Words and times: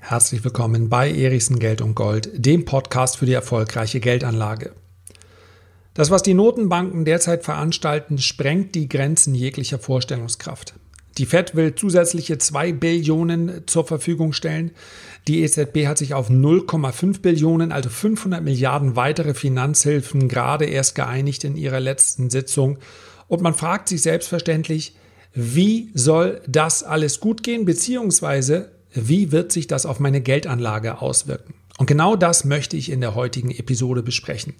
Herzlich 0.00 0.44
willkommen 0.44 0.88
bei 0.88 1.10
Erichsen 1.10 1.58
Geld 1.58 1.80
und 1.80 1.94
Gold, 1.94 2.30
dem 2.34 2.64
Podcast 2.64 3.16
für 3.16 3.26
die 3.26 3.32
erfolgreiche 3.32 4.00
Geldanlage. 4.00 4.72
Das, 5.94 6.10
was 6.10 6.22
die 6.22 6.34
Notenbanken 6.34 7.04
derzeit 7.04 7.42
veranstalten, 7.42 8.18
sprengt 8.18 8.74
die 8.74 8.88
Grenzen 8.88 9.34
jeglicher 9.34 9.78
Vorstellungskraft. 9.78 10.74
Die 11.18 11.26
Fed 11.26 11.54
will 11.54 11.74
zusätzliche 11.74 12.38
2 12.38 12.72
Billionen 12.72 13.62
zur 13.66 13.86
Verfügung 13.86 14.32
stellen. 14.32 14.72
Die 15.28 15.42
EZB 15.42 15.86
hat 15.86 15.98
sich 15.98 16.14
auf 16.14 16.30
0,5 16.30 17.20
Billionen, 17.20 17.72
also 17.72 17.88
500 17.88 18.42
Milliarden 18.42 18.96
weitere 18.96 19.34
Finanzhilfen 19.34 20.28
gerade 20.28 20.64
erst 20.64 20.94
geeinigt 20.96 21.44
in 21.44 21.56
ihrer 21.56 21.80
letzten 21.80 22.30
Sitzung. 22.30 22.78
Und 23.28 23.42
man 23.42 23.54
fragt 23.54 23.88
sich 23.88 24.02
selbstverständlich, 24.02 24.96
wie 25.34 25.90
soll 25.94 26.40
das 26.46 26.82
alles 26.82 27.20
gut 27.20 27.42
gehen, 27.42 27.64
beziehungsweise 27.64 28.70
wie 28.92 29.32
wird 29.32 29.50
sich 29.50 29.66
das 29.66 29.86
auf 29.86 29.98
meine 29.98 30.20
Geldanlage 30.20 31.00
auswirken? 31.02 31.54
Und 31.76 31.86
genau 31.86 32.14
das 32.14 32.44
möchte 32.44 32.76
ich 32.76 32.90
in 32.90 33.00
der 33.00 33.16
heutigen 33.16 33.50
Episode 33.50 34.04
besprechen. 34.04 34.54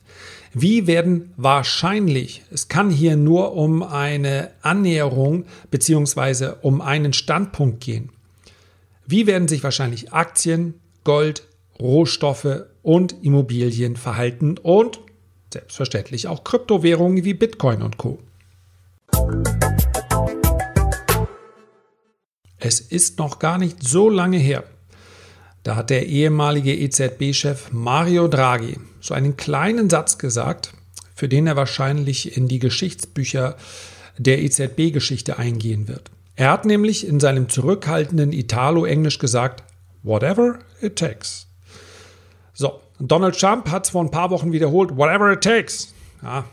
Wie 0.52 0.88
werden 0.88 1.32
wahrscheinlich, 1.36 2.42
es 2.50 2.66
kann 2.66 2.90
hier 2.90 3.16
nur 3.16 3.52
um 3.54 3.84
eine 3.84 4.50
Annäherung 4.62 5.44
beziehungsweise 5.70 6.56
um 6.62 6.80
einen 6.80 7.12
Standpunkt 7.12 7.80
gehen, 7.80 8.10
wie 9.06 9.28
werden 9.28 9.46
sich 9.46 9.62
wahrscheinlich 9.62 10.12
Aktien, 10.12 10.74
Gold, 11.04 11.44
Rohstoffe 11.78 12.64
und 12.82 13.14
Immobilien 13.22 13.96
verhalten 13.96 14.58
und 14.58 14.98
selbstverständlich 15.52 16.26
auch 16.26 16.42
Kryptowährungen 16.42 17.24
wie 17.24 17.34
Bitcoin 17.34 17.82
und 17.82 17.96
Co. 17.96 18.18
Es 22.66 22.80
ist 22.80 23.18
noch 23.18 23.40
gar 23.40 23.58
nicht 23.58 23.86
so 23.86 24.08
lange 24.08 24.38
her. 24.38 24.64
Da 25.64 25.76
hat 25.76 25.90
der 25.90 26.06
ehemalige 26.06 26.74
EZB-Chef 26.74 27.72
Mario 27.72 28.26
Draghi 28.26 28.78
so 29.02 29.12
einen 29.12 29.36
kleinen 29.36 29.90
Satz 29.90 30.16
gesagt, 30.16 30.72
für 31.14 31.28
den 31.28 31.46
er 31.46 31.56
wahrscheinlich 31.56 32.38
in 32.38 32.48
die 32.48 32.60
Geschichtsbücher 32.60 33.56
der 34.16 34.42
EZB-Geschichte 34.42 35.38
eingehen 35.38 35.88
wird. 35.88 36.10
Er 36.36 36.52
hat 36.52 36.64
nämlich 36.64 37.06
in 37.06 37.20
seinem 37.20 37.50
zurückhaltenden 37.50 38.32
Italo-Englisch 38.32 39.18
gesagt, 39.18 39.62
whatever 40.02 40.58
it 40.80 40.96
takes. 40.96 41.46
So, 42.54 42.80
Donald 42.98 43.38
Trump 43.38 43.70
hat 43.70 43.84
es 43.84 43.90
vor 43.90 44.02
ein 44.02 44.10
paar 44.10 44.30
Wochen 44.30 44.52
wiederholt, 44.52 44.96
whatever 44.96 45.30
it 45.30 45.42
takes. 45.42 45.92
Ja, 46.22 46.46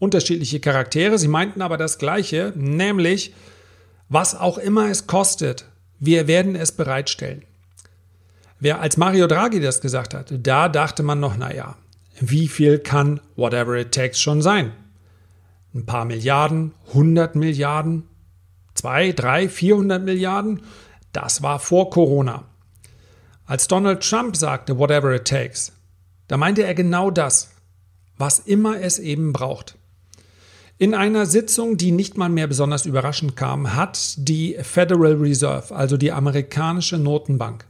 unterschiedliche 0.00 0.58
Charaktere, 0.58 1.18
sie 1.18 1.28
meinten 1.28 1.62
aber 1.62 1.76
das 1.76 1.98
Gleiche, 1.98 2.52
nämlich 2.56 3.32
was 4.08 4.34
auch 4.34 4.58
immer 4.58 4.88
es 4.90 5.06
kostet, 5.06 5.66
wir 5.98 6.26
werden 6.26 6.56
es 6.56 6.72
bereitstellen. 6.72 7.42
Wer 8.58 8.80
als 8.80 8.96
Mario 8.96 9.26
Draghi 9.26 9.60
das 9.60 9.80
gesagt 9.80 10.14
hat, 10.14 10.32
da 10.32 10.68
dachte 10.68 11.02
man 11.02 11.20
noch, 11.20 11.36
naja, 11.36 11.76
wie 12.20 12.48
viel 12.48 12.78
kann 12.78 13.20
whatever 13.36 13.76
it 13.76 13.92
takes 13.92 14.20
schon 14.20 14.40
sein? 14.40 14.72
Ein 15.74 15.84
paar 15.84 16.06
Milliarden, 16.06 16.72
100 16.88 17.34
Milliarden, 17.34 18.04
2, 18.74 19.12
3, 19.12 19.48
400 19.48 20.02
Milliarden? 20.02 20.62
Das 21.12 21.42
war 21.42 21.58
vor 21.58 21.90
Corona. 21.90 22.44
Als 23.44 23.68
Donald 23.68 24.02
Trump 24.02 24.36
sagte, 24.36 24.78
whatever 24.78 25.14
it 25.14 25.26
takes, 25.26 25.72
da 26.28 26.36
meinte 26.36 26.62
er 26.62 26.74
genau 26.74 27.10
das, 27.10 27.50
was 28.16 28.38
immer 28.38 28.80
es 28.80 28.98
eben 28.98 29.32
braucht. 29.32 29.76
In 30.78 30.92
einer 30.92 31.24
Sitzung, 31.24 31.78
die 31.78 31.90
nicht 31.90 32.18
mal 32.18 32.28
mehr 32.28 32.46
besonders 32.46 32.84
überraschend 32.84 33.34
kam, 33.34 33.74
hat 33.74 34.14
die 34.18 34.58
Federal 34.60 35.14
Reserve, 35.14 35.74
also 35.74 35.96
die 35.96 36.12
amerikanische 36.12 36.98
Notenbank, 36.98 37.64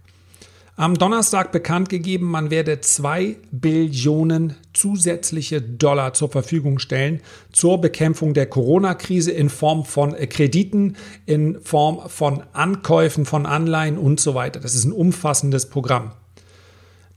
am 0.78 0.98
Donnerstag 0.98 1.52
bekannt 1.52 1.88
gegeben, 1.88 2.26
man 2.26 2.50
werde 2.50 2.80
zwei 2.80 3.36
Billionen 3.50 4.56
zusätzliche 4.74 5.62
Dollar 5.62 6.12
zur 6.12 6.30
Verfügung 6.30 6.80
stellen 6.80 7.22
zur 7.50 7.80
Bekämpfung 7.80 8.34
der 8.34 8.46
Corona-Krise 8.46 9.30
in 9.30 9.48
Form 9.48 9.86
von 9.86 10.14
Krediten, 10.28 10.96
in 11.24 11.60
Form 11.62 12.10
von 12.10 12.42
Ankäufen 12.52 13.24
von 13.24 13.46
Anleihen 13.46 13.96
und 13.96 14.20
so 14.20 14.34
weiter. 14.34 14.60
Das 14.60 14.74
ist 14.74 14.84
ein 14.84 14.92
umfassendes 14.92 15.70
Programm. 15.70 16.10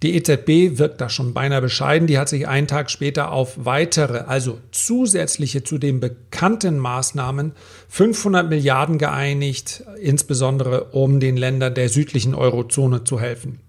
Die 0.01 0.15
EZB 0.15 0.79
wirkt 0.79 1.01
da 1.01 1.09
schon 1.09 1.33
beinahe 1.33 1.61
bescheiden. 1.61 2.07
Die 2.07 2.17
hat 2.17 2.29
sich 2.29 2.47
einen 2.47 2.67
Tag 2.67 2.89
später 2.89 3.31
auf 3.31 3.65
weitere, 3.65 4.19
also 4.19 4.59
zusätzliche 4.71 5.63
zu 5.63 5.77
den 5.77 5.99
bekannten 5.99 6.77
Maßnahmen 6.79 7.51
500 7.89 8.47
Milliarden 8.47 8.97
geeinigt, 8.97 9.83
insbesondere 10.01 10.85
um 10.91 11.19
den 11.19 11.35
Ländern 11.35 11.75
der 11.75 11.89
südlichen 11.89 12.33
Eurozone 12.33 13.03
zu 13.03 13.19
helfen. 13.19 13.59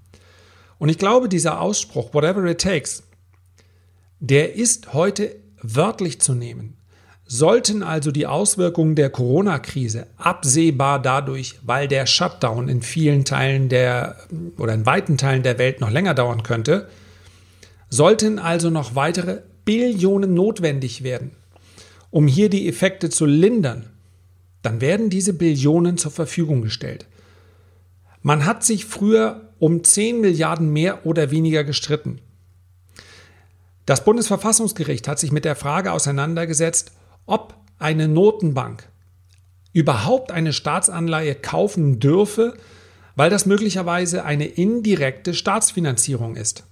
Und 0.79 0.89
ich 0.89 0.99
glaube, 0.99 1.29
dieser 1.29 1.61
Ausspruch, 1.61 2.15
whatever 2.15 2.45
it 2.45 2.61
takes, 2.61 3.03
der 4.21 4.55
ist 4.55 4.93
heute 4.93 5.35
wörtlich 5.61 6.21
zu 6.21 6.35
nehmen. 6.35 6.77
Sollten 7.33 7.85
also 7.85 8.11
die 8.11 8.27
Auswirkungen 8.27 8.97
der 8.97 9.09
Corona-Krise 9.09 10.09
absehbar 10.17 11.01
dadurch, 11.01 11.61
weil 11.63 11.87
der 11.87 12.07
Shutdown 12.07 12.69
in 12.69 12.83
vielen 12.83 13.25
Teilen 13.25 13.69
der 13.69 14.17
oder 14.59 14.75
in 14.75 14.85
weiten 14.85 15.17
Teilen 15.17 15.45
der 15.45 15.57
Welt 15.57 15.81
noch 15.81 15.93
länger 15.93 16.15
dauern 16.15 16.43
könnte, 16.43 16.89
sollten 17.89 18.41
also 18.41 18.69
noch 18.69 18.97
weitere 18.97 19.43
Billionen 19.65 20.35
notwendig 20.35 21.05
werden, 21.05 21.31
um 22.11 22.27
hier 22.27 22.51
die 22.51 22.69
Effekte 22.69 23.11
zu 23.11 23.27
lindern, 23.27 23.91
dann 24.63 24.81
werden 24.81 25.09
diese 25.09 25.33
Billionen 25.33 25.99
zur 25.99 26.11
Verfügung 26.11 26.63
gestellt. 26.63 27.07
Man 28.23 28.45
hat 28.45 28.65
sich 28.65 28.87
früher 28.87 29.53
um 29.61 29.85
10 29.85 30.21
Milliarden 30.21 30.73
mehr 30.73 31.07
oder 31.07 31.31
weniger 31.31 31.63
gestritten. 31.63 32.19
Das 33.87 34.03
Bundesverfassungsgericht 34.03 35.07
hat 35.07 35.21
sich 35.21 35.31
mit 35.31 35.45
der 35.45 35.55
Frage 35.55 35.93
auseinandergesetzt, 35.93 36.91
ob 37.31 37.55
eine 37.79 38.09
Notenbank 38.09 38.89
überhaupt 39.73 40.33
eine 40.33 40.53
Staatsanleihe 40.53 41.35
kaufen 41.37 42.01
dürfe, 42.01 42.55
weil 43.15 43.31
das 43.31 43.47
möglicherweise 43.47 44.25
eine 44.25 44.47
indirekte 44.47 45.33
Staatsfinanzierung 45.33 46.35
ist. 46.37 46.65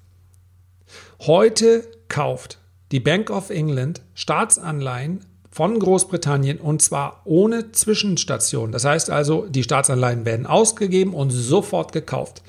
Heute 1.20 1.86
kauft 2.08 2.58
die 2.90 3.00
Bank 3.00 3.30
of 3.30 3.50
England 3.50 4.02
Staatsanleihen 4.14 5.20
von 5.50 5.78
Großbritannien 5.78 6.58
und 6.58 6.82
zwar 6.82 7.22
ohne 7.24 7.70
Zwischenstation. 7.72 8.72
Das 8.72 8.84
heißt 8.84 9.10
also, 9.10 9.46
die 9.46 9.62
Staatsanleihen 9.62 10.24
werden 10.24 10.46
ausgegeben 10.46 11.14
und 11.14 11.30
sofort 11.30 11.92
gekauft. 11.92 12.42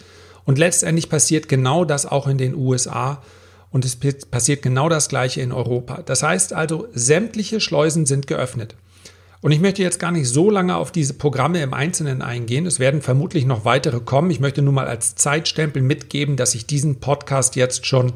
Und 0.46 0.58
letztendlich 0.58 1.10
passiert 1.10 1.48
genau 1.48 1.86
das 1.86 2.08
auch 2.08 2.28
in 2.28 2.40
den 2.40 2.56
USA 2.56 3.22
und 3.72 3.86
es 3.86 3.98
passiert 4.26 4.62
genau 4.62 4.90
das 4.90 5.10
Gleiche 5.10 5.42
in 5.42 5.52
Europa. 5.52 6.02
Das 6.06 6.24
heißt 6.24 6.54
also, 6.54 6.88
sämtliche 6.94 7.60
Schleusen 7.60 8.06
sind 8.06 8.28
geöffnet. 8.28 8.76
Und 9.42 9.52
ich 9.54 9.62
möchte 9.62 9.82
jetzt 9.82 10.00
gar 10.00 10.12
nicht 10.12 10.28
so 10.28 10.50
lange 10.50 10.76
auf 10.76 10.92
diese 10.92 11.14
Programme 11.14 11.62
im 11.62 11.74
Einzelnen 11.74 12.22
eingehen. 12.22 12.66
Es 12.66 12.80
werden 12.80 13.02
vermutlich 13.02 13.46
noch 13.46 13.64
weitere 13.64 14.02
kommen. 14.02 14.32
Ich 14.32 14.42
möchte 14.42 14.62
nur 14.62 14.74
mal 14.74 14.88
als 14.88 15.16
Zeitstempel 15.16 15.82
mitgeben, 15.82 16.36
dass 16.36 16.56
ich 16.56 16.66
diesen 16.66 17.00
Podcast 17.00 17.56
jetzt 17.56 17.86
schon 17.86 18.14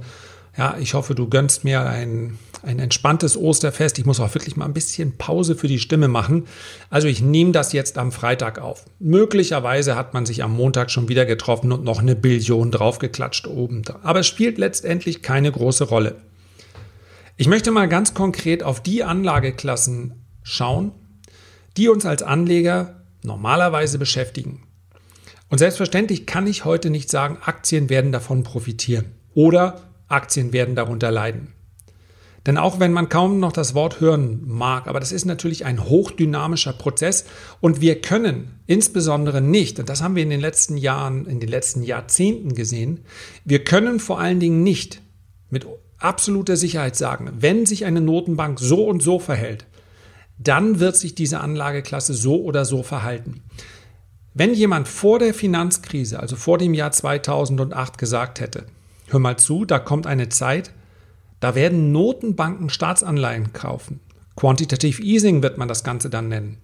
ja, 0.56 0.78
ich 0.80 0.94
hoffe, 0.94 1.16
du 1.16 1.28
gönnst 1.28 1.64
mir 1.64 1.84
ein, 1.86 2.38
ein 2.62 2.78
entspanntes 2.78 3.36
Osterfest. 3.36 3.98
Ich 3.98 4.06
muss 4.06 4.20
auch 4.20 4.36
wirklich 4.36 4.56
mal 4.56 4.66
ein 4.66 4.74
bisschen 4.74 5.18
Pause 5.18 5.56
für 5.56 5.68
die 5.68 5.80
Stimme 5.80 6.08
machen. 6.08 6.46
Also 6.92 7.08
ich 7.08 7.22
nehme 7.22 7.52
das 7.52 7.74
jetzt 7.74 7.98
am 7.98 8.12
Freitag 8.12 8.60
auf. 8.60 8.86
Möglicherweise 9.00 9.96
hat 9.96 10.14
man 10.14 10.28
sich 10.28 10.44
am 10.44 10.56
Montag 10.56 10.92
schon 10.92 11.10
wieder 11.10 11.26
getroffen 11.26 11.72
und 11.72 11.84
noch 11.84 12.00
eine 12.00 12.16
Billion 12.16 12.70
draufgeklatscht 12.70 13.48
oben. 13.48 13.82
Aber 14.04 14.20
es 14.20 14.28
spielt 14.28 14.60
letztendlich 14.60 15.24
keine 15.24 15.52
große 15.52 15.86
Rolle. 15.86 16.18
Ich 17.36 17.48
möchte 17.48 17.72
mal 17.72 17.90
ganz 17.90 18.14
konkret 18.14 18.62
auf 18.62 18.80
die 18.80 19.04
Anlageklassen 19.04 20.24
schauen, 20.44 20.92
die 21.78 21.90
uns 21.90 22.06
als 22.06 22.22
Anleger 22.22 23.02
normalerweise 23.24 23.98
beschäftigen. 23.98 24.68
Und 25.50 25.58
selbstverständlich 25.58 26.28
kann 26.28 26.46
ich 26.46 26.64
heute 26.64 26.92
nicht 26.92 27.10
sagen, 27.10 27.40
Aktien 27.42 27.90
werden 27.90 28.12
davon 28.12 28.44
profitieren 28.44 29.06
oder 29.34 29.82
Aktien 30.08 30.54
werden 30.54 30.76
darunter 30.76 31.12
leiden. 31.12 31.54
Denn 32.46 32.58
auch 32.58 32.80
wenn 32.80 32.92
man 32.92 33.08
kaum 33.08 33.40
noch 33.40 33.54
das 33.54 33.74
Wort 33.74 34.02
hören 34.02 34.42
mag, 34.46 34.88
aber 34.88 35.00
das 35.00 35.14
ist 35.14 35.26
natürlich 35.26 35.64
ein 35.64 35.86
hochdynamischer 35.86 36.74
Prozess 36.74 37.26
und 37.62 37.80
wir 37.80 38.02
können 38.02 38.60
insbesondere 38.68 39.40
nicht, 39.40 39.80
und 39.80 39.88
das 39.88 40.02
haben 40.04 40.16
wir 40.16 40.24
in 40.24 40.30
den 40.30 40.42
letzten 40.42 40.76
Jahren, 40.76 41.26
in 41.26 41.40
den 41.40 41.50
letzten 41.50 41.84
Jahrzehnten 41.84 42.54
gesehen, 42.54 43.00
wir 43.46 43.64
können 43.64 44.00
vor 44.00 44.20
allen 44.20 44.42
Dingen 44.42 44.62
nicht 44.62 45.02
mit 45.50 45.66
absoluter 46.00 46.58
Sicherheit 46.58 46.98
sagen, 46.98 47.32
wenn 47.40 47.66
sich 47.66 47.86
eine 47.86 48.02
Notenbank 48.02 48.60
so 48.60 48.86
und 48.86 49.02
so 49.02 49.20
verhält, 49.20 49.66
dann 50.38 50.82
wird 50.82 50.98
sich 50.98 51.16
diese 51.16 51.40
Anlageklasse 51.40 52.14
so 52.14 52.42
oder 52.42 52.66
so 52.66 52.84
verhalten. 52.84 53.44
Wenn 54.34 54.54
jemand 54.54 54.88
vor 54.88 55.20
der 55.20 55.34
Finanzkrise, 55.34 56.20
also 56.20 56.36
vor 56.36 56.58
dem 56.58 56.74
Jahr 56.74 56.92
2008 56.92 57.98
gesagt 57.98 58.42
hätte, 58.42 58.66
hör 59.14 59.20
mal 59.20 59.38
zu, 59.38 59.64
da 59.66 59.80
kommt 59.80 60.08
eine 60.08 60.30
Zeit, 60.30 60.72
da 61.40 61.56
werden 61.56 61.92
Notenbanken 61.92 62.70
Staatsanleihen 62.70 63.54
kaufen. 63.54 64.00
Quantitative 64.36 65.02
Easing 65.02 65.44
wird 65.44 65.58
man 65.58 65.68
das 65.68 65.84
Ganze 65.84 66.10
dann 66.10 66.28
nennen. 66.28 66.58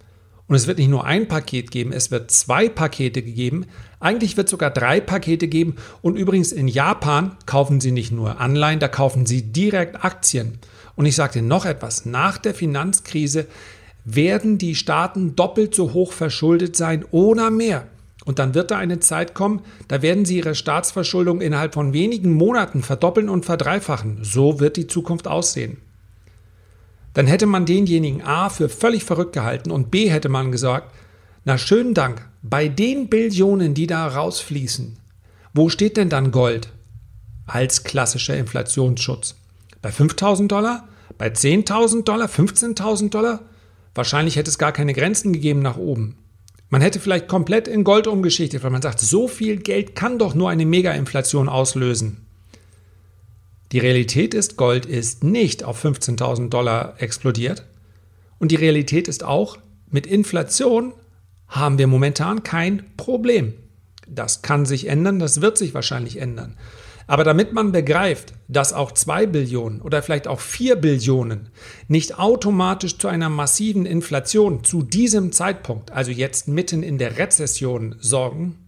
Und 0.47 0.55
es 0.55 0.65
wird 0.65 0.79
nicht 0.79 0.89
nur 0.89 1.05
ein 1.05 1.27
Paket 1.27 1.69
geben, 1.69 1.91
es 1.91 2.09
wird 2.09 2.31
zwei 2.31 2.69
Pakete 2.69 3.21
geben. 3.21 3.67
Eigentlich 3.99 4.35
wird 4.35 4.47
es 4.47 4.51
sogar 4.51 4.71
drei 4.71 4.99
Pakete 4.99 5.47
geben. 5.47 5.75
Und 6.01 6.17
übrigens 6.17 6.51
in 6.51 6.67
Japan 6.67 7.37
kaufen 7.45 7.79
sie 7.79 7.91
nicht 7.91 8.11
nur 8.11 8.41
Anleihen, 8.41 8.79
da 8.79 8.87
kaufen 8.87 9.27
sie 9.27 9.43
direkt 9.43 10.03
Aktien. 10.03 10.57
Und 10.95 11.05
ich 11.05 11.15
sage 11.15 11.33
dir 11.33 11.41
noch 11.43 11.65
etwas, 11.65 12.05
nach 12.05 12.39
der 12.39 12.55
Finanzkrise 12.55 13.45
werden 14.05 14.57
die 14.57 14.73
Staaten 14.73 15.35
doppelt 15.35 15.75
so 15.75 15.93
hoch 15.93 16.13
verschuldet 16.13 16.75
sein 16.75 17.05
oder 17.11 17.51
mehr. 17.51 17.87
Und 18.29 18.37
dann 18.37 18.53
wird 18.53 18.69
da 18.69 18.77
eine 18.77 18.99
Zeit 18.99 19.33
kommen, 19.33 19.61
da 19.87 20.01
werden 20.03 20.23
sie 20.23 20.37
ihre 20.37 20.53
Staatsverschuldung 20.53 21.41
innerhalb 21.41 21.73
von 21.73 21.93
wenigen 21.93 22.31
Monaten 22.31 22.83
verdoppeln 22.83 23.27
und 23.27 23.43
verdreifachen. 23.43 24.19
So 24.21 24.59
wird 24.59 24.77
die 24.77 24.87
Zukunft 24.87 25.27
aussehen 25.27 25.77
dann 27.13 27.27
hätte 27.27 27.45
man 27.45 27.65
denjenigen 27.65 28.21
A 28.21 28.49
für 28.49 28.69
völlig 28.69 29.03
verrückt 29.03 29.33
gehalten 29.33 29.71
und 29.71 29.91
B 29.91 30.09
hätte 30.09 30.29
man 30.29 30.51
gesagt, 30.51 30.93
na 31.43 31.57
schönen 31.57 31.93
Dank, 31.93 32.27
bei 32.41 32.67
den 32.67 33.09
Billionen, 33.09 33.73
die 33.73 33.87
da 33.87 34.07
rausfließen, 34.07 34.97
wo 35.53 35.69
steht 35.69 35.97
denn 35.97 36.09
dann 36.09 36.31
Gold 36.31 36.69
als 37.45 37.83
klassischer 37.83 38.37
Inflationsschutz? 38.37 39.35
Bei 39.81 39.91
5000 39.91 40.51
Dollar? 40.51 40.87
Bei 41.17 41.27
10.000 41.27 42.03
Dollar? 42.03 42.29
15.000 42.29 43.09
Dollar? 43.09 43.41
Wahrscheinlich 43.95 44.35
hätte 44.35 44.49
es 44.49 44.57
gar 44.57 44.71
keine 44.71 44.93
Grenzen 44.93 45.33
gegeben 45.33 45.61
nach 45.61 45.77
oben. 45.77 46.15
Man 46.69 46.81
hätte 46.81 46.99
vielleicht 46.99 47.27
komplett 47.27 47.67
in 47.67 47.83
Gold 47.83 48.07
umgeschichtet, 48.07 48.63
weil 48.63 48.69
man 48.69 48.81
sagt, 48.81 48.99
so 48.99 49.27
viel 49.27 49.57
Geld 49.57 49.95
kann 49.95 50.19
doch 50.19 50.35
nur 50.35 50.49
eine 50.49 50.65
Mega-Inflation 50.65 51.49
auslösen. 51.49 52.25
Die 53.71 53.79
Realität 53.79 54.33
ist, 54.33 54.57
Gold 54.57 54.85
ist 54.85 55.23
nicht 55.23 55.63
auf 55.63 55.83
15.000 55.83 56.49
Dollar 56.49 56.95
explodiert. 56.99 57.65
Und 58.39 58.51
die 58.51 58.55
Realität 58.55 59.07
ist 59.07 59.23
auch, 59.23 59.57
mit 59.89 60.07
Inflation 60.07 60.93
haben 61.47 61.77
wir 61.77 61.87
momentan 61.87 62.43
kein 62.43 62.83
Problem. 62.97 63.53
Das 64.07 64.41
kann 64.41 64.65
sich 64.65 64.87
ändern, 64.87 65.19
das 65.19 65.41
wird 65.41 65.57
sich 65.57 65.73
wahrscheinlich 65.73 66.17
ändern. 66.17 66.55
Aber 67.09 67.23
damit 67.23 67.53
man 67.53 67.71
begreift, 67.71 68.33
dass 68.47 68.71
auch 68.71 68.91
2 68.91 69.25
Billionen 69.25 69.81
oder 69.81 70.03
vielleicht 70.03 70.27
auch 70.27 70.39
4 70.39 70.75
Billionen 70.75 71.49
nicht 71.87 72.19
automatisch 72.19 72.99
zu 72.99 73.07
einer 73.07 73.29
massiven 73.29 73.87
Inflation 73.87 74.63
zu 74.63 74.83
diesem 74.83 75.31
Zeitpunkt, 75.31 75.89
also 75.89 76.11
jetzt 76.11 76.47
mitten 76.47 76.83
in 76.83 76.99
der 76.99 77.17
Rezession, 77.17 77.95
sorgen, 77.99 78.59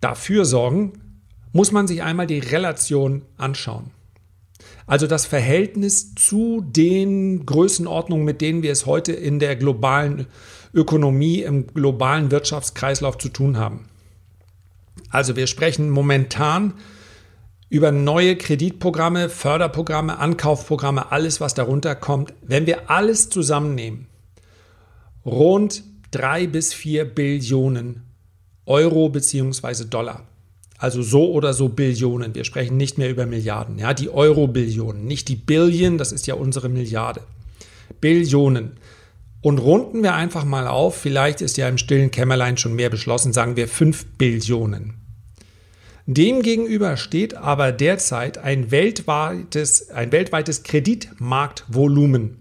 dafür 0.00 0.46
sorgen, 0.46 0.92
muss 1.52 1.72
man 1.72 1.86
sich 1.86 2.02
einmal 2.02 2.26
die 2.26 2.38
Relation 2.38 3.20
anschauen. 3.36 3.90
Also 4.86 5.06
das 5.06 5.26
Verhältnis 5.26 6.14
zu 6.14 6.64
den 6.66 7.44
Größenordnungen, 7.44 8.24
mit 8.24 8.40
denen 8.40 8.62
wir 8.62 8.72
es 8.72 8.86
heute 8.86 9.12
in 9.12 9.40
der 9.40 9.56
globalen 9.56 10.26
Ökonomie, 10.72 11.42
im 11.42 11.66
globalen 11.66 12.30
Wirtschaftskreislauf 12.30 13.18
zu 13.18 13.28
tun 13.28 13.58
haben. 13.58 13.90
Also 15.10 15.36
wir 15.36 15.46
sprechen 15.46 15.90
momentan 15.90 16.72
über 17.70 17.92
neue 17.92 18.36
Kreditprogramme, 18.36 19.28
Förderprogramme, 19.28 20.18
Ankaufprogramme, 20.18 21.12
alles, 21.12 21.40
was 21.40 21.54
darunter 21.54 21.94
kommt. 21.94 22.34
Wenn 22.42 22.66
wir 22.66 22.90
alles 22.90 23.30
zusammennehmen, 23.30 24.08
rund 25.24 25.84
drei 26.10 26.48
bis 26.48 26.74
vier 26.74 27.04
Billionen 27.04 28.02
Euro 28.66 29.08
bzw. 29.08 29.84
Dollar. 29.84 30.26
Also 30.78 31.02
so 31.02 31.30
oder 31.30 31.54
so 31.54 31.68
Billionen. 31.68 32.34
Wir 32.34 32.44
sprechen 32.44 32.76
nicht 32.76 32.98
mehr 32.98 33.10
über 33.10 33.26
Milliarden. 33.26 33.78
Ja, 33.78 33.94
die 33.94 34.10
Euro-Billionen, 34.10 35.04
nicht 35.04 35.28
die 35.28 35.36
Billion, 35.36 35.98
das 35.98 36.10
ist 36.10 36.26
ja 36.26 36.34
unsere 36.34 36.68
Milliarde. 36.68 37.22
Billionen. 38.00 38.72
Und 39.42 39.58
runden 39.58 40.02
wir 40.02 40.14
einfach 40.14 40.44
mal 40.44 40.66
auf, 40.66 40.96
vielleicht 40.96 41.40
ist 41.40 41.56
ja 41.56 41.68
im 41.68 41.78
stillen 41.78 42.10
Kämmerlein 42.10 42.56
schon 42.56 42.74
mehr 42.74 42.90
beschlossen, 42.90 43.32
sagen 43.32 43.56
wir 43.56 43.68
5 43.68 44.16
Billionen. 44.16 44.99
Demgegenüber 46.12 46.96
steht 46.96 47.36
aber 47.36 47.70
derzeit 47.70 48.36
ein 48.36 48.72
weltweites, 48.72 49.90
ein 49.90 50.10
weltweites 50.10 50.64
Kreditmarktvolumen 50.64 52.36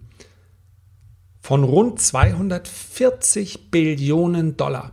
von 1.39 1.63
rund 1.63 2.01
240 2.01 3.69
Billionen 3.69 4.57
Dollar. 4.57 4.91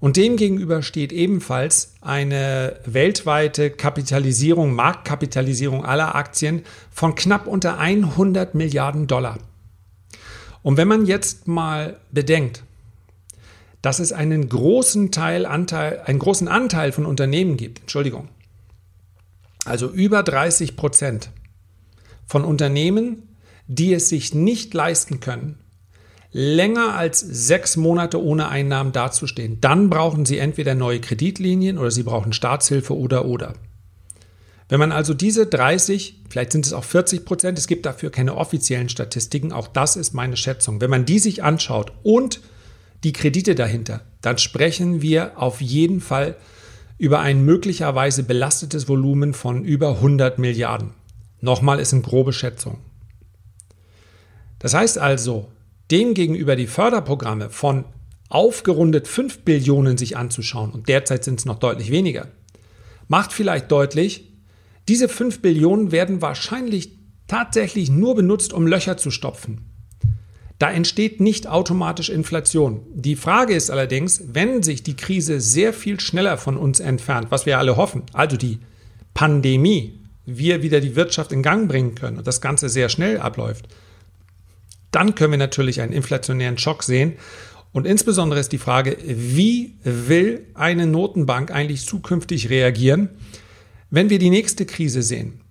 Und 0.00 0.16
demgegenüber 0.16 0.82
steht 0.82 1.12
ebenfalls 1.12 1.94
eine 2.00 2.80
weltweite 2.86 3.70
Kapitalisierung, 3.70 4.74
Marktkapitalisierung 4.74 5.84
aller 5.84 6.16
Aktien 6.16 6.64
von 6.90 7.14
knapp 7.14 7.46
unter 7.46 7.78
100 7.78 8.56
Milliarden 8.56 9.06
Dollar. 9.06 9.38
Und 10.64 10.76
wenn 10.76 10.88
man 10.88 11.06
jetzt 11.06 11.46
mal 11.46 12.00
bedenkt, 12.10 12.64
dass 13.82 13.98
es 13.98 14.12
einen 14.12 14.48
großen 14.48 15.10
Teil 15.10 15.44
Anteil, 15.44 16.00
einen 16.06 16.20
großen 16.20 16.48
Anteil 16.48 16.92
von 16.92 17.04
Unternehmen 17.04 17.56
gibt, 17.56 17.80
Entschuldigung, 17.80 18.28
also 19.64 19.88
über 19.88 20.22
30 20.22 20.76
Prozent 20.76 21.30
von 22.26 22.44
Unternehmen, 22.44 23.28
die 23.66 23.92
es 23.92 24.08
sich 24.08 24.34
nicht 24.34 24.72
leisten 24.74 25.20
können, 25.20 25.58
länger 26.30 26.94
als 26.94 27.20
sechs 27.20 27.76
Monate 27.76 28.22
ohne 28.22 28.48
Einnahmen 28.48 28.92
dazustehen. 28.92 29.60
Dann 29.60 29.90
brauchen 29.90 30.24
Sie 30.24 30.38
entweder 30.38 30.74
neue 30.74 31.00
Kreditlinien 31.00 31.78
oder 31.78 31.90
Sie 31.90 32.02
brauchen 32.04 32.32
Staatshilfe 32.32 32.96
oder 32.96 33.26
oder. 33.26 33.54
Wenn 34.68 34.80
man 34.80 34.92
also 34.92 35.12
diese 35.12 35.46
30, 35.46 36.22
vielleicht 36.30 36.52
sind 36.52 36.64
es 36.64 36.72
auch 36.72 36.84
40 36.84 37.26
Prozent, 37.26 37.58
es 37.58 37.66
gibt 37.66 37.84
dafür 37.84 38.10
keine 38.10 38.36
offiziellen 38.36 38.88
Statistiken, 38.88 39.52
auch 39.52 39.68
das 39.68 39.96
ist 39.96 40.14
meine 40.14 40.38
Schätzung. 40.38 40.80
Wenn 40.80 40.88
man 40.88 41.04
die 41.04 41.18
sich 41.18 41.44
anschaut 41.44 41.92
und 42.02 42.40
die 43.04 43.12
Kredite 43.12 43.54
dahinter, 43.54 44.02
dann 44.20 44.38
sprechen 44.38 45.02
wir 45.02 45.38
auf 45.40 45.60
jeden 45.60 46.00
Fall 46.00 46.36
über 46.98 47.20
ein 47.20 47.44
möglicherweise 47.44 48.22
belastetes 48.22 48.88
Volumen 48.88 49.34
von 49.34 49.64
über 49.64 49.96
100 49.96 50.38
Milliarden. 50.38 50.90
Nochmal 51.40 51.80
ist 51.80 51.92
eine 51.92 52.02
grobe 52.02 52.32
Schätzung. 52.32 52.78
Das 54.60 54.74
heißt 54.74 54.98
also, 54.98 55.48
demgegenüber 55.90 56.54
die 56.54 56.68
Förderprogramme 56.68 57.50
von 57.50 57.84
aufgerundet 58.28 59.08
5 59.08 59.40
Billionen 59.40 59.98
sich 59.98 60.16
anzuschauen, 60.16 60.70
und 60.70 60.88
derzeit 60.88 61.24
sind 61.24 61.40
es 61.40 61.44
noch 61.44 61.58
deutlich 61.58 61.90
weniger, 61.90 62.28
macht 63.08 63.32
vielleicht 63.32 63.72
deutlich, 63.72 64.32
diese 64.88 65.08
5 65.08 65.42
Billionen 65.42 65.90
werden 65.90 66.22
wahrscheinlich 66.22 66.98
tatsächlich 67.26 67.90
nur 67.90 68.14
benutzt, 68.14 68.52
um 68.52 68.66
Löcher 68.66 68.96
zu 68.96 69.10
stopfen. 69.10 69.71
Da 70.62 70.70
entsteht 70.70 71.18
nicht 71.18 71.48
automatisch 71.48 72.08
Inflation. 72.08 72.82
Die 72.94 73.16
Frage 73.16 73.52
ist 73.52 73.68
allerdings, 73.68 74.22
wenn 74.32 74.62
sich 74.62 74.84
die 74.84 74.94
Krise 74.94 75.40
sehr 75.40 75.72
viel 75.72 75.98
schneller 75.98 76.38
von 76.38 76.56
uns 76.56 76.78
entfernt, 76.78 77.32
was 77.32 77.46
wir 77.46 77.58
alle 77.58 77.76
hoffen, 77.76 78.04
also 78.12 78.36
die 78.36 78.60
Pandemie, 79.12 79.98
wir 80.24 80.62
wieder 80.62 80.80
die 80.80 80.94
Wirtschaft 80.94 81.32
in 81.32 81.42
Gang 81.42 81.68
bringen 81.68 81.96
können 81.96 82.18
und 82.18 82.28
das 82.28 82.40
Ganze 82.40 82.68
sehr 82.68 82.88
schnell 82.88 83.18
abläuft, 83.18 83.66
dann 84.92 85.16
können 85.16 85.32
wir 85.32 85.38
natürlich 85.38 85.80
einen 85.80 85.92
inflationären 85.92 86.58
Schock 86.58 86.84
sehen. 86.84 87.14
Und 87.72 87.84
insbesondere 87.84 88.38
ist 88.38 88.52
die 88.52 88.58
Frage, 88.58 88.96
wie 89.04 89.74
will 89.82 90.46
eine 90.54 90.86
Notenbank 90.86 91.50
eigentlich 91.50 91.84
zukünftig 91.84 92.50
reagieren, 92.50 93.08
wenn 93.90 94.10
wir 94.10 94.20
die 94.20 94.30
nächste 94.30 94.64
Krise 94.64 95.02
sehen? 95.02 95.41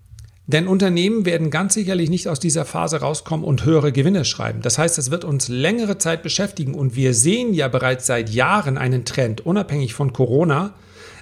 Denn 0.48 0.68
Unternehmen 0.68 1.26
werden 1.26 1.50
ganz 1.50 1.76
sicherlich 1.76 2.10
nicht 2.10 2.28
aus 2.28 2.40
dieser 2.40 2.66
Phase 2.66 2.98
rauskommen 2.98 3.46
und 3.46 3.64
höhere 3.64 3.92
Gewinne 3.92 4.26
schreiben. 4.26 4.62
Das 4.62 4.78
heißt, 4.78 4.98
es 4.98 5.12
wird 5.12 5.24
uns 5.24 5.48
längere 5.48 5.98
Zeit 5.98 6.24
beschäftigen 6.24 6.74
und 6.74 6.96
wir 6.96 7.14
sehen 7.14 7.54
ja 7.54 7.68
bereits 7.68 8.06
seit 8.06 8.30
Jahren 8.30 8.78
einen 8.78 9.06
Trend, 9.06 9.46
unabhängig 9.46 9.94
von 9.94 10.14
Corona, 10.14 10.74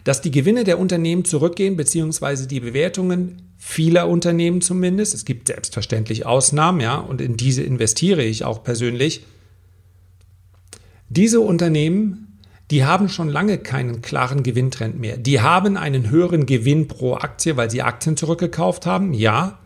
dass 0.03 0.21
die 0.21 0.31
Gewinne 0.31 0.63
der 0.63 0.79
Unternehmen 0.79 1.25
zurückgehen, 1.25 1.75
beziehungsweise 1.75 2.47
die 2.47 2.61
Bewertungen 2.61 3.41
vieler 3.57 4.07
Unternehmen 4.07 4.61
zumindest. 4.61 5.13
Es 5.13 5.25
gibt 5.25 5.47
selbstverständlich 5.47 6.25
Ausnahmen, 6.25 6.79
ja, 6.79 6.95
und 6.95 7.19
in 7.19 7.35
diese 7.35 7.61
investiere 7.61 8.23
ich 8.23 8.45
auch 8.45 8.63
persönlich. 8.63 9.25
Diese 11.09 11.41
Unternehmen, 11.41 12.28
die 12.71 12.85
haben 12.85 13.09
schon 13.09 13.29
lange 13.29 13.57
keinen 13.57 14.01
klaren 14.01 14.43
Gewinntrend 14.43 14.99
mehr. 14.99 15.17
Die 15.17 15.41
haben 15.41 15.77
einen 15.77 16.09
höheren 16.09 16.45
Gewinn 16.45 16.87
pro 16.87 17.15
Aktie, 17.15 17.57
weil 17.57 17.71
sie 17.71 17.81
Aktien 17.81 18.17
zurückgekauft 18.17 18.85
haben, 18.85 19.13
ja. 19.13 19.59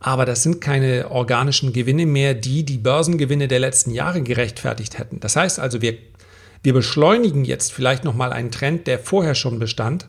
Aber 0.00 0.24
das 0.24 0.42
sind 0.42 0.60
keine 0.60 1.10
organischen 1.10 1.72
Gewinne 1.72 2.06
mehr, 2.06 2.34
die 2.34 2.64
die 2.64 2.78
Börsengewinne 2.78 3.48
der 3.48 3.60
letzten 3.60 3.90
Jahre 3.90 4.22
gerechtfertigt 4.22 4.98
hätten. 4.98 5.20
Das 5.20 5.36
heißt 5.36 5.58
also, 5.58 5.82
wir, 5.82 5.96
wir 6.62 6.72
beschleunigen 6.72 7.44
jetzt 7.44 7.72
vielleicht 7.72 8.04
nochmal 8.04 8.32
einen 8.32 8.50
Trend, 8.50 8.86
der 8.86 8.98
vorher 8.98 9.34
schon 9.34 9.58
bestand. 9.58 10.08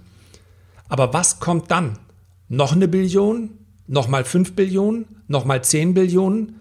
Aber 0.87 1.13
was 1.13 1.39
kommt 1.39 1.71
dann? 1.71 1.97
noch 2.49 2.73
eine 2.73 2.87
Billion, 2.87 3.51
nochmal 3.87 4.25
5 4.25 4.55
Billionen, 4.55 5.05
nochmal 5.27 5.63
10 5.63 5.93
Billionen. 5.93 6.59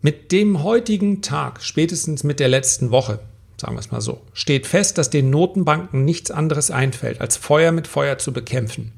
Mit 0.00 0.32
dem 0.32 0.62
heutigen 0.62 1.22
Tag, 1.22 1.62
spätestens 1.62 2.24
mit 2.24 2.40
der 2.40 2.48
letzten 2.48 2.90
Woche, 2.90 3.20
sagen 3.60 3.74
wir 3.74 3.80
es 3.80 3.90
mal 3.90 4.00
so, 4.00 4.22
steht 4.32 4.66
fest, 4.66 4.98
dass 4.98 5.10
den 5.10 5.30
Notenbanken 5.30 6.04
nichts 6.04 6.30
anderes 6.30 6.70
einfällt, 6.70 7.20
als 7.20 7.36
Feuer 7.36 7.72
mit 7.72 7.86
Feuer 7.86 8.18
zu 8.18 8.32
bekämpfen. 8.32 8.92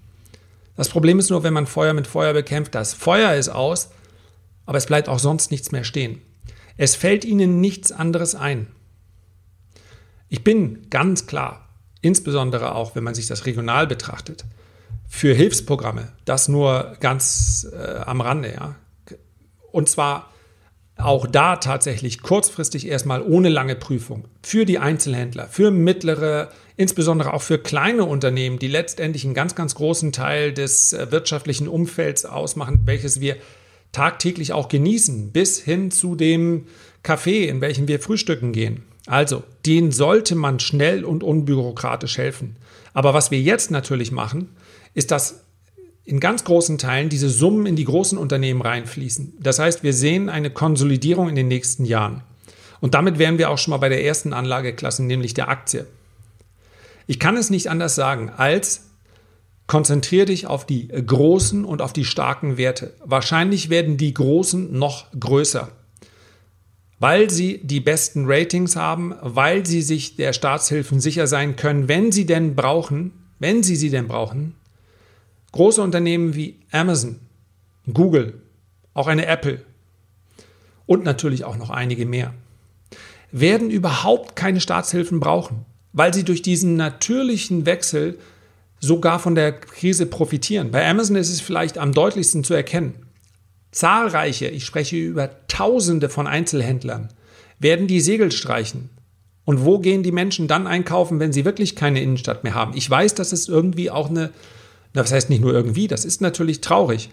Das 0.77 0.89
Problem 0.89 1.19
ist 1.19 1.31
nur, 1.31 1.43
wenn 1.43 1.55
man 1.55 1.67
Feuer 1.67 1.93
mit 1.93 2.07
Feuer 2.07 2.33
bekämpft, 2.33 2.75
das 2.75 2.95
Feuer 2.95 3.35
ist 3.35 3.49
aus, 3.49 3.91
aber 4.67 4.79
es 4.79 4.87
bleibt 4.87 5.09
auch 5.09 5.19
sonst 5.19 5.51
nichts 5.51 5.73
mehr 5.73 5.85
stehen. 5.85 6.21
Es 6.77 6.95
fällt 6.95 7.25
ihnen 7.25 7.61
nichts 7.61 7.91
anderes 7.91 8.35
ein. 8.35 8.69
Ich 10.29 10.45
bin 10.45 10.89
ganz 10.91 11.27
klar, 11.27 11.69
insbesondere 12.03 12.75
auch 12.75 12.95
wenn 12.95 13.03
man 13.03 13.15
sich 13.15 13.27
das 13.27 13.47
regional 13.47 13.87
betrachtet, 13.87 14.45
für 15.09 15.35
Hilfsprogramme, 15.35 16.13
das 16.25 16.49
nur 16.49 16.97
ganz 17.01 17.67
äh, 17.73 17.99
am 18.01 18.21
Rande, 18.21 18.53
ja. 18.53 18.75
Und 19.73 19.89
zwar 19.89 20.31
auch 20.99 21.27
da 21.27 21.57
tatsächlich 21.57 22.23
kurzfristig 22.23 22.87
erstmal 22.87 23.23
ohne 23.23 23.49
lange 23.49 23.77
Prüfung 23.77 24.25
für 24.43 24.65
die 24.65 24.79
Einzelhändler, 24.79 25.47
für 25.47 25.71
mittlere, 25.71 26.51
insbesondere 26.77 27.33
auch 27.33 27.43
für 27.43 27.59
kleine 27.59 28.05
Unternehmen, 28.05 28.59
die 28.59 28.69
letztendlich 28.69 29.25
einen 29.25 29.35
ganz, 29.35 29.55
ganz 29.55 29.75
großen 29.77 30.13
Teil 30.13 30.53
des 30.53 30.93
äh, 30.93 31.11
wirtschaftlichen 31.11 31.69
Umfelds 31.69 32.25
ausmachen, 32.25 32.81
welches 32.85 33.21
wir 33.21 33.37
tagtäglich 33.93 34.53
auch 34.53 34.69
genießen, 34.69 35.31
bis 35.31 35.61
hin 35.61 35.91
zu 35.91 36.15
dem 36.15 36.67
Café, 37.05 37.47
in 37.47 37.61
welchem 37.61 37.89
wir 37.89 38.01
frühstücken 38.01 38.53
gehen. 38.53 38.83
Also, 39.07 39.45
denen 39.65 39.93
sollte 39.93 40.35
man 40.35 40.61
schnell 40.61 41.05
und 41.05 41.23
unbürokratisch 41.23 42.19
helfen. 42.19 42.57
Aber 42.93 43.15
was 43.15 43.31
wir 43.31 43.41
jetzt 43.41 43.71
natürlich 43.71 44.13
machen, 44.13 44.51
ist, 44.95 45.11
dass 45.11 45.45
in 46.09 46.21
ganz 46.21 46.45
großen 46.45 46.79
Teilen 46.79 47.09
diese 47.09 47.29
Summen 47.29 47.67
in 47.67 47.77
die 47.77 47.85
großen 47.85 48.17
Unternehmen 48.17 48.63
reinfließen. 48.63 49.35
Das 49.41 49.59
heißt, 49.59 49.83
wir 49.83 49.93
sehen 49.93 50.29
eine 50.29 50.51
Konsolidierung 50.51 51.29
in 51.29 51.35
den 51.35 51.49
nächsten 51.49 51.85
Jahren. 51.85 52.23
Und 52.81 52.95
damit 52.95 53.19
wären 53.19 53.39
wir 53.39 53.51
auch 53.51 53.59
schon 53.59 53.73
mal 53.73 53.79
bei 53.79 53.89
der 53.89 54.05
ersten 54.05 54.33
Anlageklasse, 54.33 55.05
nämlich 55.05 55.35
der 55.35 55.49
Aktie. 55.49 55.87
Ich 57.07 57.19
kann 57.19 57.37
es 57.37 57.51
nicht 57.51 57.69
anders 57.69 57.95
sagen, 57.95 58.31
als 58.31 58.87
konzentriere 59.67 60.27
dich 60.27 60.47
auf 60.47 60.65
die 60.65 60.89
großen 60.89 61.65
und 61.65 61.83
auf 61.83 61.93
die 61.93 62.05
starken 62.05 62.57
Werte. 62.57 62.95
Wahrscheinlich 63.05 63.69
werden 63.69 63.99
die 63.99 64.15
großen 64.15 64.73
noch 64.73 65.07
größer 65.19 65.71
weil 67.01 67.31
sie 67.31 67.61
die 67.63 67.81
besten 67.81 68.25
Ratings 68.27 68.77
haben, 68.77 69.15
weil 69.23 69.65
sie 69.67 69.83
sich 69.83 70.17
der 70.17 70.33
Staatshilfen 70.33 71.01
sicher 71.01 71.27
sein 71.27 71.57
können, 71.57 71.89
wenn 71.89 72.13
sie 72.13 72.27
denn 72.27 72.57
brauchen, 72.57 73.13
wenn 73.39 73.63
sie 73.63 73.77
sie 73.77 73.91
denn 73.91 74.09
brauchen. 74.09 74.55
Große 75.53 75.83
Unternehmen 75.83 76.35
wie 76.35 76.61
Amazon, 76.71 77.21
Google, 77.93 78.43
auch 78.95 79.07
eine 79.07 79.27
Apple 79.27 79.65
und 80.87 81.05
natürlich 81.05 81.45
auch 81.45 81.57
noch 81.57 81.71
einige 81.71 82.07
mehr 82.07 82.35
werden 83.31 83.71
überhaupt 83.71 84.37
keine 84.37 84.61
Staatshilfen 84.61 85.21
brauchen, 85.21 85.65
weil 85.93 86.15
sie 86.15 86.25
durch 86.25 86.43
diesen 86.43 86.77
natürlichen 86.77 87.67
Wechsel 87.67 88.19
sogar 88.81 89.19
von 89.19 89.35
der 89.35 89.53
Krise 89.53 90.07
profitieren. 90.07 90.71
Bei 90.71 90.89
Amazon 90.89 91.17
ist 91.17 91.31
es 91.31 91.41
vielleicht 91.41 91.79
am 91.79 91.93
deutlichsten 91.93 92.45
zu 92.45 92.55
erkennen. 92.55 92.95
Zahlreiche, 93.71 94.47
ich 94.47 94.65
spreche 94.65 94.97
über 94.97 95.31
Tausende 95.49 96.09
von 96.09 96.27
Einzelhändlern, 96.27 97.09
werden 97.59 97.87
die 97.87 98.01
Segel 98.01 98.33
streichen. 98.33 98.91
Und 99.45 99.65
wo 99.65 99.79
gehen 99.79 100.03
die 100.03 100.13
Menschen 100.13 100.47
dann 100.47 100.67
einkaufen, 100.67 101.21
wenn 101.21 101.33
sie 101.33 101.45
wirklich 101.45 101.75
keine 101.75 102.03
Innenstadt 102.03 102.45
mehr 102.45 102.55
haben? 102.55 102.73
Ich 102.77 102.89
weiß, 102.89 103.15
das 103.15 103.33
ist 103.33 103.49
irgendwie 103.49 103.91
auch 103.91 104.11
eine, 104.11 104.31
das 104.99 105.13
heißt 105.13 105.31
nicht 105.31 105.41
nur 105.41 105.53
irgendwie, 105.53 105.89
das 105.89 106.05
ist 106.05 106.21
natürlich 106.21 106.61
traurig. 106.61 107.11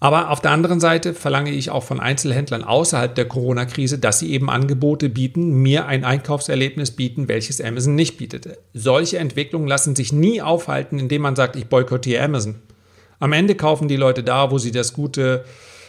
Aber 0.00 0.30
auf 0.30 0.40
der 0.40 0.50
anderen 0.50 0.80
Seite 0.80 1.14
verlange 1.14 1.52
ich 1.52 1.70
auch 1.70 1.84
von 1.84 2.00
Einzelhändlern 2.00 2.64
außerhalb 2.64 3.14
der 3.14 3.26
Corona-Krise, 3.26 4.00
dass 4.00 4.18
sie 4.18 4.32
eben 4.32 4.50
Angebote 4.50 5.08
bieten, 5.08 5.62
mir 5.62 5.86
ein 5.86 6.04
Einkaufserlebnis 6.04 6.90
bieten, 6.90 7.28
welches 7.28 7.60
Amazon 7.60 7.94
nicht 7.94 8.18
bietet. 8.18 8.58
Solche 8.74 9.18
Entwicklungen 9.18 9.68
lassen 9.68 9.94
sich 9.94 10.12
nie 10.12 10.42
aufhalten, 10.42 10.98
indem 10.98 11.22
man 11.22 11.36
sagt, 11.36 11.54
ich 11.54 11.68
boykottiere 11.68 12.24
Amazon. 12.24 12.56
Am 13.20 13.32
Ende 13.32 13.54
kaufen 13.54 13.86
die 13.86 13.94
Leute 13.94 14.24
da, 14.24 14.50
wo 14.50 14.58
sie 14.58 14.72
das 14.72 14.92
gute 14.92 15.44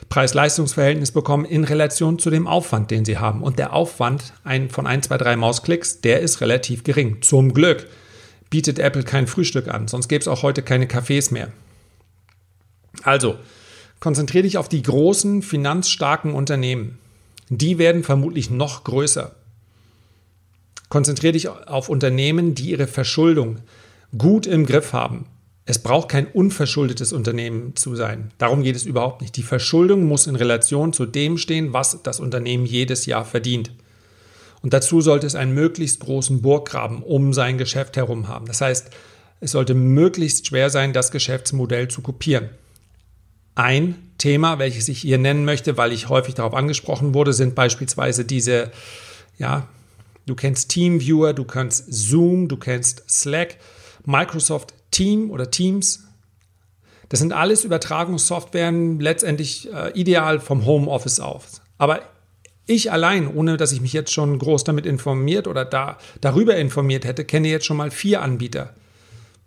Preis-Leistungs-Verhältnis 0.10 1.12
bekommen, 1.12 1.45
in 1.45 1.63
Relation 1.63 2.19
zu 2.19 2.29
dem 2.29 2.45
Aufwand, 2.45 2.91
den 2.91 3.05
sie 3.05 3.17
haben. 3.17 3.41
Und 3.41 3.57
der 3.57 3.74
Aufwand 3.74 4.33
ein, 4.43 4.69
von 4.69 4.86
1, 4.86 5.07
2, 5.07 5.17
3 5.17 5.36
Mausklicks, 5.38 6.01
der 6.01 6.19
ist 6.19 6.39
relativ 6.39 6.83
gering. 6.83 7.24
Zum 7.24 7.51
Glück 7.55 7.88
bietet 8.53 8.77
Apple 8.77 9.01
kein 9.01 9.25
Frühstück 9.25 9.67
an, 9.67 9.88
sonst 9.88 10.10
gäbe 10.10 10.22
es 10.22 10.27
auch 10.27 10.43
heute 10.43 10.62
keine 10.62 10.86
Cafés 10.86 11.33
mehr. 11.33 11.51
Also, 13.01 13.39
konzentriere 14.00 14.43
dich 14.43 14.60
auf 14.60 14.69
die 14.69 14.83
großen, 14.83 15.41
finanzstarken 15.41 16.36
Unternehmen. 16.36 17.00
Die 17.50 17.79
werden 17.79 18.03
vermutlich 18.03 18.51
noch 18.51 18.83
größer. 18.83 19.33
Konzentriere 20.88 21.33
dich 21.33 21.50
auf 21.50 21.89
Unternehmen, 21.89 22.53
die 22.53 22.69
ihre 22.69 22.86
Verschuldung 22.86 23.57
gut 24.15 24.45
im 24.45 24.67
Griff 24.67 24.93
haben. 24.93 25.25
Es 25.65 25.79
braucht 25.79 26.10
kein 26.10 26.27
unverschuldetes 26.27 27.12
Unternehmen 27.12 27.75
zu 27.75 27.95
sein. 27.95 28.29
Darum 28.38 28.62
geht 28.62 28.75
es 28.75 28.86
überhaupt 28.86 29.22
nicht. 29.22 29.36
Die 29.36 29.41
Verschuldung 29.41 30.03
muss 30.03 30.27
in 30.27 30.36
Relation 30.36 30.93
zu 30.93 31.07
dem 31.07 31.39
stehen, 31.39 31.74
was 31.74 32.03
das 32.03 32.19
Unternehmen 32.19 32.67
jedes 32.67 33.07
Jahr 33.07 33.25
verdient. 33.25 33.72
Und 34.63 34.74
dazu 34.74 35.01
sollte 35.01 35.27
es 35.27 35.36
einen 35.36 35.53
möglichst 35.53 36.00
großen 36.00 36.41
Burggraben 36.41 37.03
um 37.03 37.34
sein 37.34 37.58
Geschäft 37.58 37.98
herum 37.98 38.29
haben. 38.29 38.46
Das 38.46 38.62
heißt, 38.62 38.89
es 39.41 39.51
sollte 39.51 39.74
möglichst 39.74 40.48
schwer 40.48 40.70
sein, 40.70 40.93
das 40.93 41.12
Geschäftsmodell 41.12 41.89
zu 41.89 42.01
kopieren. 42.01 42.50
Ein 43.55 43.96
Thema, 44.17 44.60
welches 44.60 44.88
ich 44.88 45.01
hier 45.01 45.17
nennen 45.17 45.43
möchte, 45.43 45.75
weil 45.77 45.91
ich 45.91 46.08
häufig 46.08 46.36
darauf 46.36 46.53
angesprochen 46.53 47.13
wurde, 47.13 47.34
sind 47.34 47.55
beispielsweise 47.55 48.24
diese, 48.24 48.72
ja, 49.38 49.67
du 50.25 50.34
kennst 50.34 50.70
TeamViewer, 50.70 51.34
du 51.34 51.43
kennst 51.43 51.93
Zoom, 51.93 52.48
du 52.48 52.55
kennst 52.55 53.03
Slack, 53.10 53.58
Microsoft 54.05 54.74
Team 54.91 55.29
oder 55.29 55.51
Teams. 55.51 56.05
Das 57.10 57.20
sind 57.20 57.34
alles 57.34 57.65
Übertragungssoftwaren, 57.65 59.01
letztendlich 59.01 59.72
äh, 59.74 59.91
ideal 59.91 60.39
vom 60.39 60.65
Homeoffice 60.65 61.20
aus. 61.20 61.62
Aber 61.77 62.00
ich 62.65 62.91
allein, 62.91 63.27
ohne 63.34 63.58
dass 63.58 63.72
ich 63.72 63.82
mich 63.82 63.93
jetzt 63.93 64.13
schon 64.13 64.39
groß 64.39 64.63
damit 64.63 64.86
informiert 64.86 65.48
oder 65.48 65.65
da, 65.65 65.98
darüber 66.22 66.55
informiert 66.55 67.05
hätte, 67.05 67.25
kenne 67.25 67.50
jetzt 67.50 67.65
schon 67.65 67.77
mal 67.77 67.91
vier 67.91 68.22
Anbieter. 68.22 68.74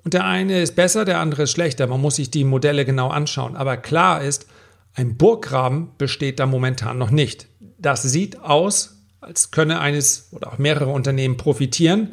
Und 0.05 0.15
der 0.15 0.25
eine 0.25 0.63
ist 0.63 0.77
besser, 0.77 1.05
der 1.05 1.19
andere 1.19 1.45
ist 1.45 1.53
schlechter. 1.53 1.87
Man 1.87 2.01
muss 2.01 2.17
sich 2.17 2.31
die 2.31 2.45
Modelle 2.45 2.85
genau 2.85 3.09
anschauen. 3.09 3.57
Aber 3.57 3.77
klar 3.77 4.23
ist, 4.23 4.47
ein 4.95 5.17
Burggraben 5.17 5.89
besteht 5.99 6.39
da 6.39 6.47
momentan 6.47 6.99
noch 6.99 7.11
nicht. 7.11 7.49
Das 7.79 8.03
sieht 8.03 8.41
aus, 8.41 8.99
als 9.21 9.51
könne 9.51 9.81
eines 9.81 10.29
oder 10.31 10.53
auch 10.53 10.59
mehrere 10.59 10.91
Unternehmen 10.91 11.37
profitieren. 11.37 12.13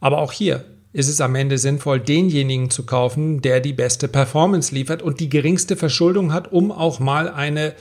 Aber 0.00 0.18
auch 0.18 0.32
hier, 0.32 0.64
ist 0.92 1.08
es 1.08 1.20
am 1.20 1.34
Ende 1.34 1.58
sinnvoll, 1.58 2.00
denjenigen 2.00 2.70
zu 2.70 2.84
kaufen, 2.84 3.40
der 3.40 3.60
die 3.60 3.72
beste 3.72 4.08
Performance 4.08 4.74
liefert 4.74 5.02
und 5.02 5.20
die 5.20 5.28
geringste 5.28 5.76
Verschuldung 5.76 6.32
hat, 6.32 6.52
um 6.52 6.70
auch 6.70 7.00
mal 7.00 7.28
eine, 7.28 7.74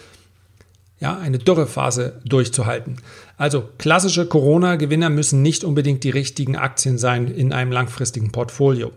ja, 1.02 1.18
eine 1.18 1.40
Dürrephase 1.40 2.22
durchzuhalten. 2.24 2.98
Also 3.36 3.68
klassische 3.78 4.28
Corona-Gewinner 4.28 5.10
müssen 5.10 5.42
nicht 5.42 5.64
unbedingt 5.64 6.04
die 6.04 6.12
richtigen 6.12 6.56
Aktien 6.56 6.98
sein 6.98 7.28
in 7.28 7.52
einem 7.52 7.72
langfristigen 7.72 8.32
Portfolio. 8.32 8.92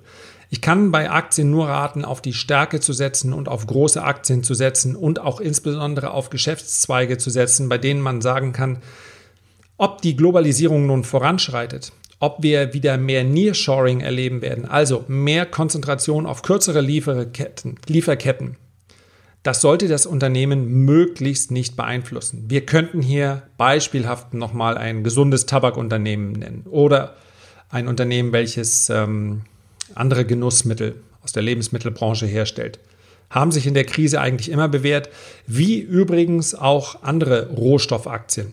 Ich 0.50 0.60
kann 0.60 0.92
bei 0.92 1.10
Aktien 1.10 1.50
nur 1.50 1.66
raten, 1.66 2.04
auf 2.04 2.20
die 2.20 2.34
Stärke 2.34 2.78
zu 2.78 2.92
setzen 2.92 3.32
und 3.32 3.48
auf 3.48 3.66
große 3.66 4.02
Aktien 4.04 4.44
zu 4.44 4.54
setzen 4.54 4.94
und 4.94 5.18
auch 5.18 5.40
insbesondere 5.40 6.12
auf 6.12 6.30
Geschäftszweige 6.30 7.18
zu 7.18 7.30
setzen, 7.30 7.68
bei 7.68 7.78
denen 7.78 8.02
man 8.02 8.20
sagen 8.20 8.52
kann, 8.52 8.78
ob 9.78 10.02
die 10.02 10.14
Globalisierung 10.14 10.86
nun 10.86 11.02
voranschreitet 11.02 11.90
ob 12.20 12.42
wir 12.42 12.72
wieder 12.72 12.96
mehr 12.96 13.22
Nearshoring 13.22 14.00
erleben 14.00 14.40
werden, 14.40 14.64
also 14.64 15.04
mehr 15.08 15.44
Konzentration 15.44 16.24
auf 16.24 16.40
kürzere 16.40 16.80
Lieferketten, 16.80 17.78
Lieferketten. 17.86 18.56
Das 19.44 19.60
sollte 19.60 19.88
das 19.88 20.06
Unternehmen 20.06 20.86
möglichst 20.86 21.50
nicht 21.50 21.76
beeinflussen. 21.76 22.44
Wir 22.48 22.64
könnten 22.64 23.02
hier 23.02 23.42
beispielhaft 23.58 24.32
nochmal 24.32 24.78
ein 24.78 25.04
gesundes 25.04 25.44
Tabakunternehmen 25.44 26.32
nennen 26.32 26.62
oder 26.64 27.14
ein 27.68 27.86
Unternehmen, 27.86 28.32
welches 28.32 28.88
ähm, 28.88 29.42
andere 29.94 30.24
Genussmittel 30.24 30.96
aus 31.22 31.32
der 31.32 31.42
Lebensmittelbranche 31.42 32.24
herstellt. 32.24 32.78
Haben 33.28 33.52
sich 33.52 33.66
in 33.66 33.74
der 33.74 33.84
Krise 33.84 34.18
eigentlich 34.18 34.50
immer 34.50 34.68
bewährt, 34.68 35.10
wie 35.46 35.78
übrigens 35.78 36.54
auch 36.54 37.02
andere 37.02 37.50
Rohstoffaktien. 37.50 38.52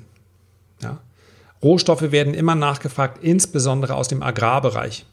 Ja? 0.84 1.00
Rohstoffe 1.64 2.12
werden 2.12 2.34
immer 2.34 2.56
nachgefragt, 2.56 3.24
insbesondere 3.24 3.96
aus 3.96 4.10
dem 4.10 4.22
Agrarbereich. 4.22 5.06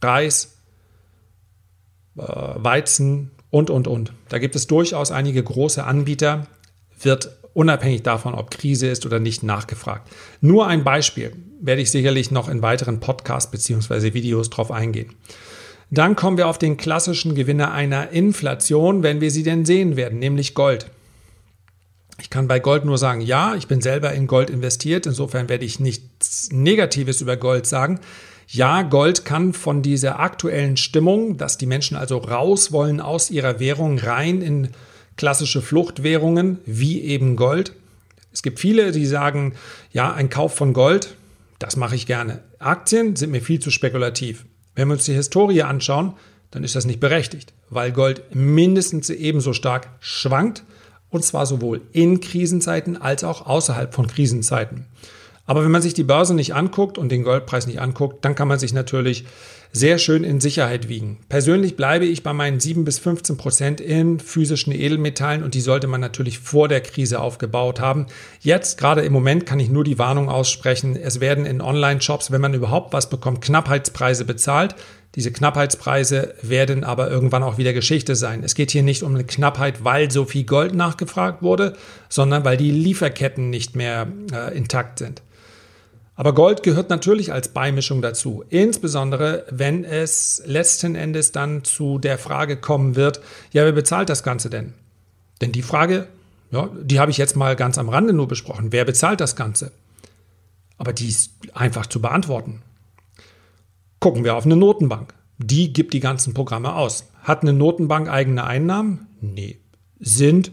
Reis, 0.00 0.56
äh, 2.16 2.22
Weizen 2.22 3.32
und, 3.50 3.70
und, 3.70 3.88
und. 3.88 4.12
Da 4.28 4.38
gibt 4.38 4.56
es 4.56 4.66
durchaus 4.66 5.10
einige 5.10 5.42
große 5.42 5.84
Anbieter, 5.84 6.46
wird 7.00 7.36
unabhängig 7.54 8.02
davon, 8.02 8.34
ob 8.34 8.50
Krise 8.50 8.88
ist 8.88 9.06
oder 9.06 9.18
nicht, 9.18 9.42
nachgefragt. 9.42 10.10
Nur 10.40 10.66
ein 10.66 10.84
Beispiel, 10.84 11.32
werde 11.60 11.82
ich 11.82 11.90
sicherlich 11.90 12.30
noch 12.30 12.48
in 12.48 12.62
weiteren 12.62 13.00
Podcasts 13.00 13.50
bzw. 13.50 14.14
Videos 14.14 14.50
drauf 14.50 14.70
eingehen. 14.70 15.14
Dann 15.90 16.14
kommen 16.14 16.36
wir 16.36 16.46
auf 16.46 16.58
den 16.58 16.76
klassischen 16.76 17.34
Gewinner 17.34 17.72
einer 17.72 18.10
Inflation, 18.10 19.02
wenn 19.02 19.20
wir 19.20 19.30
sie 19.30 19.42
denn 19.42 19.64
sehen 19.64 19.96
werden, 19.96 20.20
nämlich 20.20 20.54
Gold. 20.54 20.86
Ich 22.20 22.30
kann 22.30 22.48
bei 22.48 22.60
Gold 22.60 22.84
nur 22.84 22.98
sagen, 22.98 23.22
ja, 23.22 23.54
ich 23.56 23.66
bin 23.66 23.80
selber 23.80 24.12
in 24.12 24.26
Gold 24.26 24.50
investiert. 24.50 25.06
Insofern 25.06 25.48
werde 25.48 25.64
ich 25.64 25.80
nichts 25.80 26.50
Negatives 26.52 27.20
über 27.20 27.36
Gold 27.36 27.66
sagen. 27.66 27.98
Ja, 28.52 28.82
Gold 28.82 29.24
kann 29.24 29.52
von 29.52 29.80
dieser 29.80 30.18
aktuellen 30.18 30.76
Stimmung, 30.76 31.36
dass 31.36 31.56
die 31.56 31.66
Menschen 31.66 31.96
also 31.96 32.18
raus 32.18 32.72
wollen 32.72 33.00
aus 33.00 33.30
ihrer 33.30 33.60
Währung 33.60 33.96
rein 34.00 34.42
in 34.42 34.70
klassische 35.16 35.62
Fluchtwährungen 35.62 36.58
wie 36.66 37.00
eben 37.02 37.36
Gold, 37.36 37.74
Es 38.32 38.42
gibt 38.42 38.58
viele, 38.58 38.90
die 38.90 39.06
sagen, 39.06 39.54
ja, 39.92 40.12
ein 40.12 40.30
Kauf 40.30 40.54
von 40.56 40.72
Gold, 40.72 41.14
das 41.60 41.76
mache 41.76 41.94
ich 41.94 42.06
gerne. 42.06 42.42
Aktien 42.58 43.14
sind 43.14 43.30
mir 43.30 43.40
viel 43.40 43.60
zu 43.60 43.70
spekulativ. 43.70 44.46
Wenn 44.74 44.88
wir 44.88 44.94
uns 44.94 45.04
die 45.04 45.14
Historie 45.14 45.62
anschauen, 45.62 46.14
dann 46.50 46.64
ist 46.64 46.74
das 46.74 46.86
nicht 46.86 46.98
berechtigt, 46.98 47.52
weil 47.68 47.92
Gold 47.92 48.34
mindestens 48.34 49.10
ebenso 49.10 49.52
stark 49.52 49.90
schwankt 50.00 50.64
und 51.08 51.24
zwar 51.24 51.46
sowohl 51.46 51.82
in 51.92 52.18
Krisenzeiten 52.18 53.00
als 53.00 53.22
auch 53.22 53.46
außerhalb 53.46 53.94
von 53.94 54.08
Krisenzeiten. 54.08 54.86
Aber 55.50 55.64
wenn 55.64 55.72
man 55.72 55.82
sich 55.82 55.94
die 55.94 56.04
Börse 56.04 56.32
nicht 56.32 56.54
anguckt 56.54 56.96
und 56.96 57.10
den 57.10 57.24
Goldpreis 57.24 57.66
nicht 57.66 57.80
anguckt, 57.80 58.24
dann 58.24 58.36
kann 58.36 58.46
man 58.46 58.60
sich 58.60 58.72
natürlich 58.72 59.24
sehr 59.72 59.98
schön 59.98 60.22
in 60.22 60.38
Sicherheit 60.38 60.88
wiegen. 60.88 61.18
Persönlich 61.28 61.74
bleibe 61.74 62.04
ich 62.04 62.22
bei 62.22 62.32
meinen 62.32 62.60
7 62.60 62.84
bis 62.84 63.00
15 63.00 63.36
Prozent 63.36 63.80
in 63.80 64.20
physischen 64.20 64.72
Edelmetallen 64.72 65.42
und 65.42 65.54
die 65.54 65.60
sollte 65.60 65.88
man 65.88 66.00
natürlich 66.00 66.38
vor 66.38 66.68
der 66.68 66.80
Krise 66.80 67.20
aufgebaut 67.20 67.80
haben. 67.80 68.06
Jetzt, 68.38 68.78
gerade 68.78 69.00
im 69.00 69.12
Moment, 69.12 69.44
kann 69.44 69.58
ich 69.58 69.70
nur 69.70 69.82
die 69.82 69.98
Warnung 69.98 70.28
aussprechen. 70.28 70.94
Es 70.94 71.18
werden 71.18 71.46
in 71.46 71.60
Online-Shops, 71.60 72.30
wenn 72.30 72.40
man 72.40 72.54
überhaupt 72.54 72.92
was 72.92 73.10
bekommt, 73.10 73.40
Knappheitspreise 73.40 74.24
bezahlt. 74.24 74.76
Diese 75.16 75.32
Knappheitspreise 75.32 76.32
werden 76.42 76.84
aber 76.84 77.10
irgendwann 77.10 77.42
auch 77.42 77.58
wieder 77.58 77.72
Geschichte 77.72 78.14
sein. 78.14 78.44
Es 78.44 78.54
geht 78.54 78.70
hier 78.70 78.84
nicht 78.84 79.02
um 79.02 79.16
eine 79.16 79.24
Knappheit, 79.24 79.82
weil 79.82 80.12
so 80.12 80.26
viel 80.26 80.44
Gold 80.44 80.76
nachgefragt 80.76 81.42
wurde, 81.42 81.74
sondern 82.08 82.44
weil 82.44 82.56
die 82.56 82.70
Lieferketten 82.70 83.50
nicht 83.50 83.74
mehr 83.74 84.06
äh, 84.32 84.56
intakt 84.56 85.00
sind. 85.00 85.22
Aber 86.20 86.34
Gold 86.34 86.62
gehört 86.62 86.90
natürlich 86.90 87.32
als 87.32 87.48
Beimischung 87.48 88.02
dazu, 88.02 88.44
insbesondere 88.50 89.46
wenn 89.48 89.84
es 89.84 90.42
letzten 90.44 90.94
Endes 90.94 91.32
dann 91.32 91.64
zu 91.64 91.98
der 91.98 92.18
Frage 92.18 92.58
kommen 92.58 92.94
wird, 92.94 93.22
ja, 93.52 93.64
wer 93.64 93.72
bezahlt 93.72 94.10
das 94.10 94.22
Ganze 94.22 94.50
denn? 94.50 94.74
Denn 95.40 95.50
die 95.50 95.62
Frage, 95.62 96.08
ja, 96.50 96.68
die 96.78 97.00
habe 97.00 97.10
ich 97.10 97.16
jetzt 97.16 97.36
mal 97.36 97.56
ganz 97.56 97.78
am 97.78 97.88
Rande 97.88 98.12
nur 98.12 98.28
besprochen. 98.28 98.70
Wer 98.70 98.84
bezahlt 98.84 99.22
das 99.22 99.34
Ganze? 99.34 99.72
Aber 100.76 100.92
die 100.92 101.08
ist 101.08 101.32
einfach 101.54 101.86
zu 101.86 102.02
beantworten. 102.02 102.60
Gucken 103.98 104.22
wir 104.22 104.34
auf 104.34 104.44
eine 104.44 104.56
Notenbank. 104.56 105.14
Die 105.38 105.72
gibt 105.72 105.94
die 105.94 106.00
ganzen 106.00 106.34
Programme 106.34 106.74
aus. 106.74 107.08
Hat 107.22 107.40
eine 107.40 107.54
Notenbank 107.54 108.10
eigene 108.10 108.44
Einnahmen? 108.44 109.06
Nee. 109.22 109.58
Sind 109.98 110.52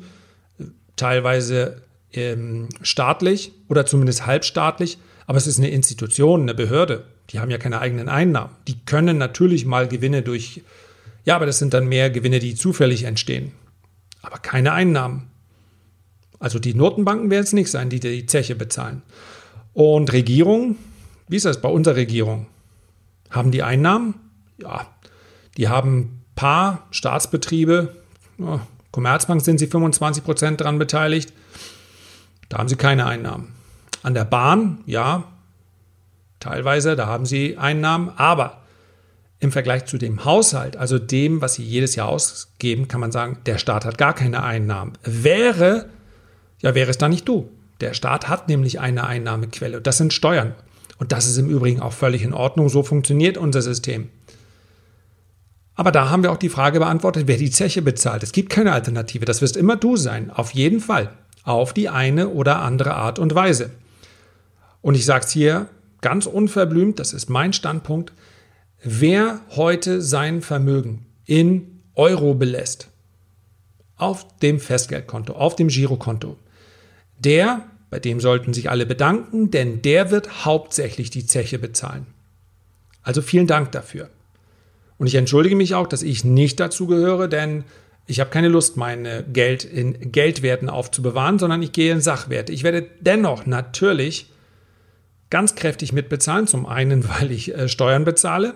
äh, 0.59 0.63
teilweise 0.95 1.81
ähm, 2.13 2.69
staatlich 2.83 3.51
oder 3.67 3.85
zumindest 3.85 4.25
halbstaatlich 4.25 4.97
aber 5.27 5.37
es 5.37 5.45
ist 5.45 5.59
eine 5.59 5.69
Institution, 5.69 6.41
eine 6.41 6.55
Behörde. 6.55 7.03
Die 7.29 7.39
haben 7.39 7.51
ja 7.51 7.57
keine 7.57 7.79
eigenen 7.79 8.09
Einnahmen. 8.09 8.55
Die 8.67 8.79
können 8.85 9.17
natürlich 9.17 9.65
mal 9.65 9.87
Gewinne 9.87 10.23
durch, 10.23 10.63
ja, 11.25 11.35
aber 11.35 11.45
das 11.45 11.59
sind 11.59 11.73
dann 11.73 11.87
mehr 11.87 12.09
Gewinne, 12.09 12.39
die 12.39 12.55
zufällig 12.55 13.03
entstehen. 13.03 13.51
Aber 14.21 14.39
keine 14.39 14.71
Einnahmen. 14.71 15.29
Also 16.39 16.59
die 16.59 16.73
Notenbanken 16.73 17.29
werden 17.29 17.43
es 17.43 17.53
nicht 17.53 17.69
sein, 17.69 17.89
die 17.89 17.99
die 17.99 18.25
Zeche 18.25 18.55
bezahlen. 18.55 19.01
Und 19.73 20.13
Regierung, 20.13 20.77
wie 21.27 21.35
ist 21.35 21.45
das 21.45 21.61
bei 21.61 21.69
unserer 21.69 21.97
Regierung? 21.97 22.47
Haben 23.29 23.51
die 23.51 23.63
Einnahmen? 23.63 24.15
Ja, 24.61 24.87
die 25.57 25.67
haben 25.67 25.99
ein 25.99 26.25
paar 26.35 26.87
Staatsbetriebe, 26.91 27.95
ja, 28.37 28.65
Commerzbank 28.91 29.41
sind 29.41 29.59
sie 29.59 29.67
25 29.67 30.23
Prozent 30.23 30.61
daran 30.61 30.79
beteiligt. 30.79 31.33
Da 32.49 32.59
haben 32.59 32.69
sie 32.69 32.77
keine 32.77 33.05
Einnahmen. 33.05 33.56
An 34.07 34.13
der 34.13 34.23
Bahn, 34.23 34.77
ja, 34.85 35.25
teilweise, 36.39 36.95
da 36.95 37.07
haben 37.07 37.25
sie 37.25 37.57
Einnahmen, 37.57 38.09
aber 38.15 38.61
im 39.41 39.51
Vergleich 39.51 39.83
zu 39.83 39.97
dem 39.97 40.23
Haushalt, 40.23 40.77
also 40.77 40.97
dem, 40.97 41.41
was 41.41 41.55
sie 41.55 41.63
jedes 41.63 41.95
Jahr 41.95 42.07
ausgeben, 42.07 42.87
kann 42.87 43.01
man 43.01 43.11
sagen, 43.11 43.39
der 43.45 43.57
Staat 43.57 43.83
hat 43.83 43.97
gar 43.97 44.15
keine 44.15 44.43
Einnahmen. 44.43 44.93
Wäre, 45.03 45.89
ja, 46.61 46.73
wäre 46.73 46.89
es 46.89 46.97
dann 46.97 47.11
nicht 47.11 47.27
du. 47.27 47.49
Der 47.81 47.93
Staat 47.93 48.29
hat 48.29 48.47
nämlich 48.47 48.79
eine 48.79 49.05
Einnahmequelle. 49.05 49.81
Das 49.81 49.97
sind 49.97 50.13
Steuern. 50.13 50.55
Und 50.99 51.11
das 51.11 51.27
ist 51.27 51.37
im 51.37 51.49
Übrigen 51.49 51.81
auch 51.81 51.91
völlig 51.91 52.23
in 52.23 52.33
Ordnung. 52.33 52.69
So 52.69 52.83
funktioniert 52.83 53.37
unser 53.37 53.61
System. 53.61 54.07
Aber 55.75 55.91
da 55.91 56.09
haben 56.09 56.23
wir 56.23 56.31
auch 56.31 56.37
die 56.37 56.47
Frage 56.47 56.79
beantwortet, 56.79 57.23
wer 57.27 57.35
die 57.35 57.51
Zeche 57.51 57.81
bezahlt. 57.81 58.23
Es 58.23 58.31
gibt 58.31 58.51
keine 58.51 58.71
Alternative. 58.71 59.25
Das 59.25 59.41
wirst 59.41 59.57
immer 59.57 59.75
du 59.75 59.97
sein. 59.97 60.31
Auf 60.31 60.51
jeden 60.51 60.79
Fall. 60.79 61.09
Auf 61.43 61.73
die 61.73 61.89
eine 61.89 62.29
oder 62.29 62.61
andere 62.61 62.93
Art 62.93 63.19
und 63.19 63.35
Weise. 63.35 63.71
Und 64.81 64.95
ich 64.95 65.05
sage 65.05 65.25
es 65.25 65.31
hier 65.31 65.69
ganz 66.01 66.25
unverblümt, 66.25 66.99
das 66.99 67.13
ist 67.13 67.29
mein 67.29 67.53
Standpunkt, 67.53 68.13
wer 68.83 69.41
heute 69.55 70.01
sein 70.01 70.41
Vermögen 70.41 71.05
in 71.25 71.81
Euro 71.95 72.33
belässt, 72.35 72.89
auf 73.95 74.37
dem 74.39 74.59
Festgeldkonto, 74.59 75.33
auf 75.33 75.55
dem 75.55 75.67
Girokonto, 75.67 76.37
der, 77.17 77.65
bei 77.89 77.99
dem 77.99 78.19
sollten 78.19 78.53
sich 78.53 78.69
alle 78.69 78.85
bedanken, 78.85 79.49
denn 79.49 79.81
der 79.81 80.11
wird 80.11 80.45
hauptsächlich 80.45 81.09
die 81.09 81.25
Zeche 81.25 81.57
bezahlen. 81.57 82.05
Also 83.01 83.21
vielen 83.21 83.47
Dank 83.47 83.71
dafür. 83.71 84.09
Und 84.97 85.07
ich 85.07 85.15
entschuldige 85.15 85.55
mich 85.55 85.73
auch, 85.73 85.87
dass 85.87 86.03
ich 86.03 86.23
nicht 86.23 86.59
dazu 86.59 86.87
gehöre, 86.87 87.27
denn 87.27 87.63
ich 88.05 88.19
habe 88.19 88.29
keine 88.29 88.47
Lust, 88.47 88.77
mein 88.77 89.25
Geld 89.33 89.63
in 89.63 90.11
Geldwerten 90.11 90.69
aufzubewahren, 90.69 91.39
sondern 91.39 91.61
ich 91.61 91.71
gehe 91.71 91.91
in 91.91 92.01
Sachwerte. 92.01 92.53
Ich 92.53 92.63
werde 92.63 92.87
dennoch 93.01 93.45
natürlich 93.45 94.31
ganz 95.29 95.55
kräftig 95.55 95.93
mitbezahlen. 95.93 96.47
Zum 96.47 96.65
einen, 96.65 97.07
weil 97.19 97.31
ich 97.31 97.53
äh, 97.53 97.67
Steuern 97.67 98.05
bezahle. 98.05 98.55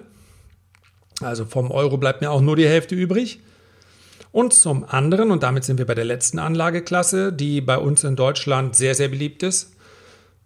Also 1.22 1.46
vom 1.46 1.72
Euro 1.72 1.98
bleibt 1.98 2.22
mir 2.22 2.32
auch 2.32 2.42
nur 2.42 2.56
die 2.56 2.68
Hälfte 2.68 2.96
übrig. 2.96 3.40
Und 4.32 4.54
zum 4.54 4.86
anderen, 4.86 5.30
und 5.30 5.44
damit 5.44 5.66
sind 5.66 5.78
wir 5.78 5.86
bei 5.86 5.94
der 5.94 6.06
letzten 6.06 6.40
Anlageklasse, 6.40 7.34
die 7.34 7.60
bei 7.60 7.78
uns 7.78 8.04
in 8.04 8.16
Deutschland 8.16 8.76
sehr, 8.76 8.96
sehr 8.96 9.10
beliebt 9.10 9.44
ist, 9.44 9.76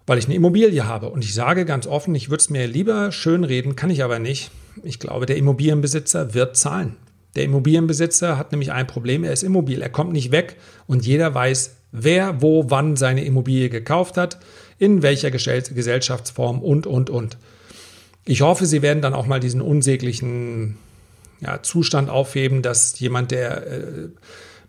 weil 0.08 0.18
ich 0.18 0.26
eine 0.26 0.36
Immobilie 0.36 0.86
habe. 0.86 1.10
Und 1.10 1.24
ich 1.24 1.36
sage 1.36 1.66
ganz 1.66 1.86
offen, 1.86 2.16
ich 2.16 2.30
würde 2.30 2.42
es 2.42 2.50
mir 2.50 2.68
lieber 2.68 3.12
schön 3.12 3.44
reden, 3.44 3.76
kann 3.76 3.92
ich 3.92 4.04
aber 4.04 4.18
nicht. 4.18 4.50
Ich 4.84 5.00
glaube, 5.00 5.28
der 5.28 5.38
Immobilienbesitzer 5.38 6.34
wird 6.34 6.58
zahlen. 6.58 6.96
Der 7.36 7.44
Immobilienbesitzer 7.44 8.38
hat 8.38 8.52
nämlich 8.52 8.72
ein 8.72 8.88
Problem, 8.88 9.24
er 9.24 9.34
ist 9.34 9.44
immobil, 9.44 9.82
er 9.82 9.90
kommt 9.90 10.14
nicht 10.14 10.32
weg 10.32 10.56
und 10.88 11.06
jeder 11.06 11.34
weiß, 11.34 11.76
wer 11.92 12.42
wo 12.42 12.70
wann 12.70 12.96
seine 12.96 13.26
Immobilie 13.26 13.70
gekauft 13.70 14.18
hat 14.18 14.40
in 14.78 15.02
welcher 15.02 15.32
Gesellschaftsform 15.32 16.60
und, 16.60 16.88
und, 16.88 17.10
und. 17.10 17.38
Ich 18.26 18.42
hoffe, 18.42 18.66
Sie 18.66 18.82
werden 18.82 19.02
dann 19.02 19.14
auch 19.14 19.28
mal 19.28 19.40
diesen 19.40 19.62
unsäglichen 19.62 20.78
ja, 21.40 21.62
Zustand 21.62 22.10
aufheben, 22.10 22.62
dass 22.62 23.00
jemand, 23.00 23.32
der 23.32 23.68
äh, 23.68 24.10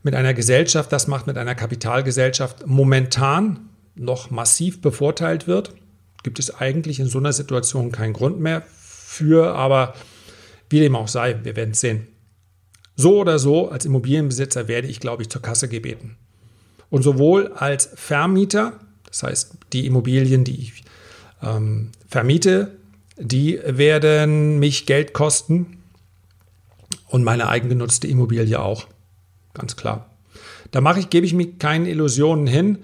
mit 0.02 0.14
einer 0.14 0.34
Gesellschaft 0.34 0.92
das 0.92 1.08
macht, 1.08 1.26
mit 1.26 1.38
einer 1.38 1.54
Kapitalgesellschaft, 1.54 2.66
momentan 2.66 3.70
noch 3.94 4.30
massiv 4.30 4.80
bevorteilt 4.80 5.46
wird. 5.46 5.74
Gibt 6.22 6.38
es 6.38 6.54
eigentlich 6.54 7.00
in 7.00 7.06
so 7.06 7.18
einer 7.18 7.32
Situation 7.32 7.92
keinen 7.92 8.12
Grund 8.12 8.38
mehr 8.38 8.62
für, 8.68 9.54
aber 9.54 9.94
wie 10.68 10.80
dem 10.80 10.96
auch 10.96 11.08
sei, 11.08 11.36
wir 11.42 11.56
werden 11.56 11.70
es 11.70 11.80
sehen. 11.80 12.08
So 12.94 13.18
oder 13.18 13.38
so, 13.38 13.68
als 13.68 13.84
Immobilienbesitzer 13.84 14.68
werde 14.68 14.88
ich, 14.88 15.00
glaube 15.00 15.22
ich, 15.22 15.28
zur 15.28 15.42
Kasse 15.42 15.68
gebeten. 15.68 16.16
Und 16.88 17.02
sowohl 17.02 17.52
als 17.52 17.90
Vermieter 17.94 18.80
das 19.08 19.22
heißt, 19.22 19.56
die 19.72 19.86
Immobilien, 19.86 20.44
die 20.44 20.60
ich 20.60 20.84
ähm, 21.42 21.90
vermiete, 22.08 22.76
die 23.18 23.58
werden 23.64 24.58
mich 24.58 24.86
Geld 24.86 25.12
kosten 25.12 25.82
und 27.08 27.24
meine 27.24 27.48
eigengenutzte 27.48 28.06
Immobilie 28.06 28.60
auch. 28.60 28.86
Ganz 29.54 29.76
klar. 29.76 30.10
Da 30.70 30.80
mache 30.80 31.00
ich, 31.00 31.10
gebe 31.10 31.24
ich 31.24 31.32
mir 31.32 31.52
keine 31.52 31.88
Illusionen 31.88 32.46
hin. 32.46 32.78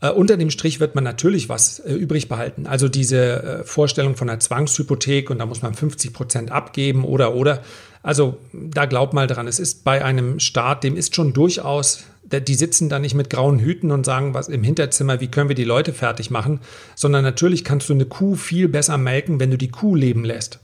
Äh, 0.00 0.10
unter 0.10 0.36
dem 0.36 0.50
Strich 0.50 0.78
wird 0.78 0.94
man 0.94 1.04
natürlich 1.04 1.48
was 1.48 1.80
äh, 1.80 1.94
übrig 1.94 2.28
behalten. 2.28 2.66
Also 2.66 2.88
diese 2.88 3.42
äh, 3.42 3.64
Vorstellung 3.64 4.14
von 4.14 4.28
einer 4.28 4.38
Zwangshypothek 4.38 5.30
und 5.30 5.38
da 5.38 5.46
muss 5.46 5.62
man 5.62 5.74
50 5.74 6.12
Prozent 6.12 6.52
abgeben 6.52 7.04
oder 7.04 7.34
oder. 7.34 7.62
Also 8.02 8.38
da 8.52 8.84
glaubt 8.84 9.14
mal 9.14 9.26
dran, 9.26 9.48
es 9.48 9.58
ist 9.58 9.82
bei 9.82 10.04
einem 10.04 10.38
Staat, 10.38 10.84
dem 10.84 10.96
ist 10.96 11.16
schon 11.16 11.32
durchaus 11.32 12.04
die 12.32 12.54
sitzen 12.54 12.88
da 12.88 12.98
nicht 12.98 13.14
mit 13.14 13.30
grauen 13.30 13.58
Hüten 13.58 13.90
und 13.90 14.04
sagen, 14.04 14.34
was 14.34 14.48
im 14.48 14.62
Hinterzimmer, 14.62 15.20
wie 15.20 15.28
können 15.28 15.48
wir 15.48 15.54
die 15.56 15.64
Leute 15.64 15.92
fertig 15.92 16.30
machen, 16.30 16.60
sondern 16.94 17.22
natürlich 17.22 17.64
kannst 17.64 17.88
du 17.88 17.92
eine 17.92 18.06
Kuh 18.06 18.34
viel 18.34 18.68
besser 18.68 18.98
melken, 18.98 19.38
wenn 19.40 19.50
du 19.50 19.58
die 19.58 19.70
Kuh 19.70 19.94
leben 19.94 20.24
lässt. 20.24 20.60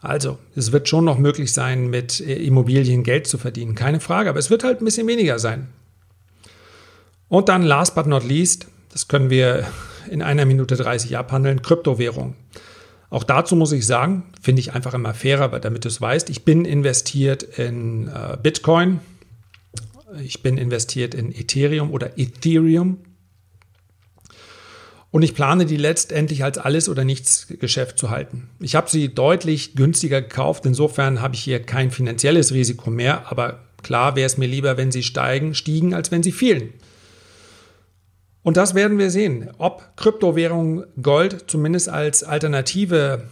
Also, 0.00 0.38
es 0.54 0.70
wird 0.70 0.88
schon 0.88 1.04
noch 1.04 1.18
möglich 1.18 1.52
sein, 1.52 1.88
mit 1.88 2.20
äh, 2.20 2.34
Immobilien 2.36 3.02
Geld 3.02 3.26
zu 3.26 3.36
verdienen, 3.36 3.74
keine 3.74 3.98
Frage, 3.98 4.30
aber 4.30 4.38
es 4.38 4.50
wird 4.50 4.62
halt 4.62 4.80
ein 4.80 4.84
bisschen 4.84 5.08
weniger 5.08 5.40
sein. 5.40 5.68
Und 7.28 7.48
dann, 7.48 7.62
last 7.62 7.94
but 7.94 8.06
not 8.06 8.24
least, 8.24 8.68
das 8.92 9.08
können 9.08 9.28
wir 9.28 9.66
in 10.08 10.22
einer 10.22 10.44
Minute 10.44 10.76
30 10.76 11.18
abhandeln, 11.18 11.62
Kryptowährung. 11.62 12.34
Auch 13.10 13.24
dazu 13.24 13.56
muss 13.56 13.72
ich 13.72 13.86
sagen, 13.86 14.24
finde 14.40 14.60
ich 14.60 14.72
einfach 14.72 14.94
immer 14.94 15.14
fairer, 15.14 15.48
damit 15.58 15.84
du 15.84 15.88
es 15.88 16.00
weißt, 16.00 16.30
ich 16.30 16.44
bin 16.44 16.64
investiert 16.64 17.42
in 17.42 18.08
äh, 18.08 18.36
Bitcoin, 18.40 19.00
ich 20.22 20.42
bin 20.42 20.58
investiert 20.58 21.14
in 21.14 21.32
Ethereum 21.32 21.90
oder 21.90 22.18
Ethereum. 22.18 22.98
Und 25.10 25.22
ich 25.22 25.34
plane 25.34 25.64
die 25.64 25.76
letztendlich 25.76 26.44
als 26.44 26.58
alles 26.58 26.88
oder 26.88 27.04
nichts 27.04 27.46
Geschäft 27.48 27.98
zu 27.98 28.10
halten. 28.10 28.50
Ich 28.60 28.74
habe 28.74 28.90
sie 28.90 29.14
deutlich 29.14 29.74
günstiger 29.74 30.20
gekauft. 30.20 30.66
Insofern 30.66 31.22
habe 31.22 31.34
ich 31.34 31.40
hier 31.40 31.62
kein 31.62 31.90
finanzielles 31.90 32.52
Risiko 32.52 32.90
mehr. 32.90 33.30
Aber 33.30 33.60
klar 33.82 34.16
wäre 34.16 34.26
es 34.26 34.36
mir 34.36 34.46
lieber, 34.46 34.76
wenn 34.76 34.92
sie 34.92 35.02
steigen, 35.02 35.54
stiegen, 35.54 35.94
als 35.94 36.10
wenn 36.10 36.22
sie 36.22 36.32
fielen. 36.32 36.74
Und 38.42 38.56
das 38.56 38.74
werden 38.74 38.98
wir 38.98 39.10
sehen, 39.10 39.50
ob 39.58 39.96
Kryptowährung 39.96 40.84
Gold 41.02 41.44
zumindest 41.48 41.88
als 41.88 42.22
Alternative 42.22 43.24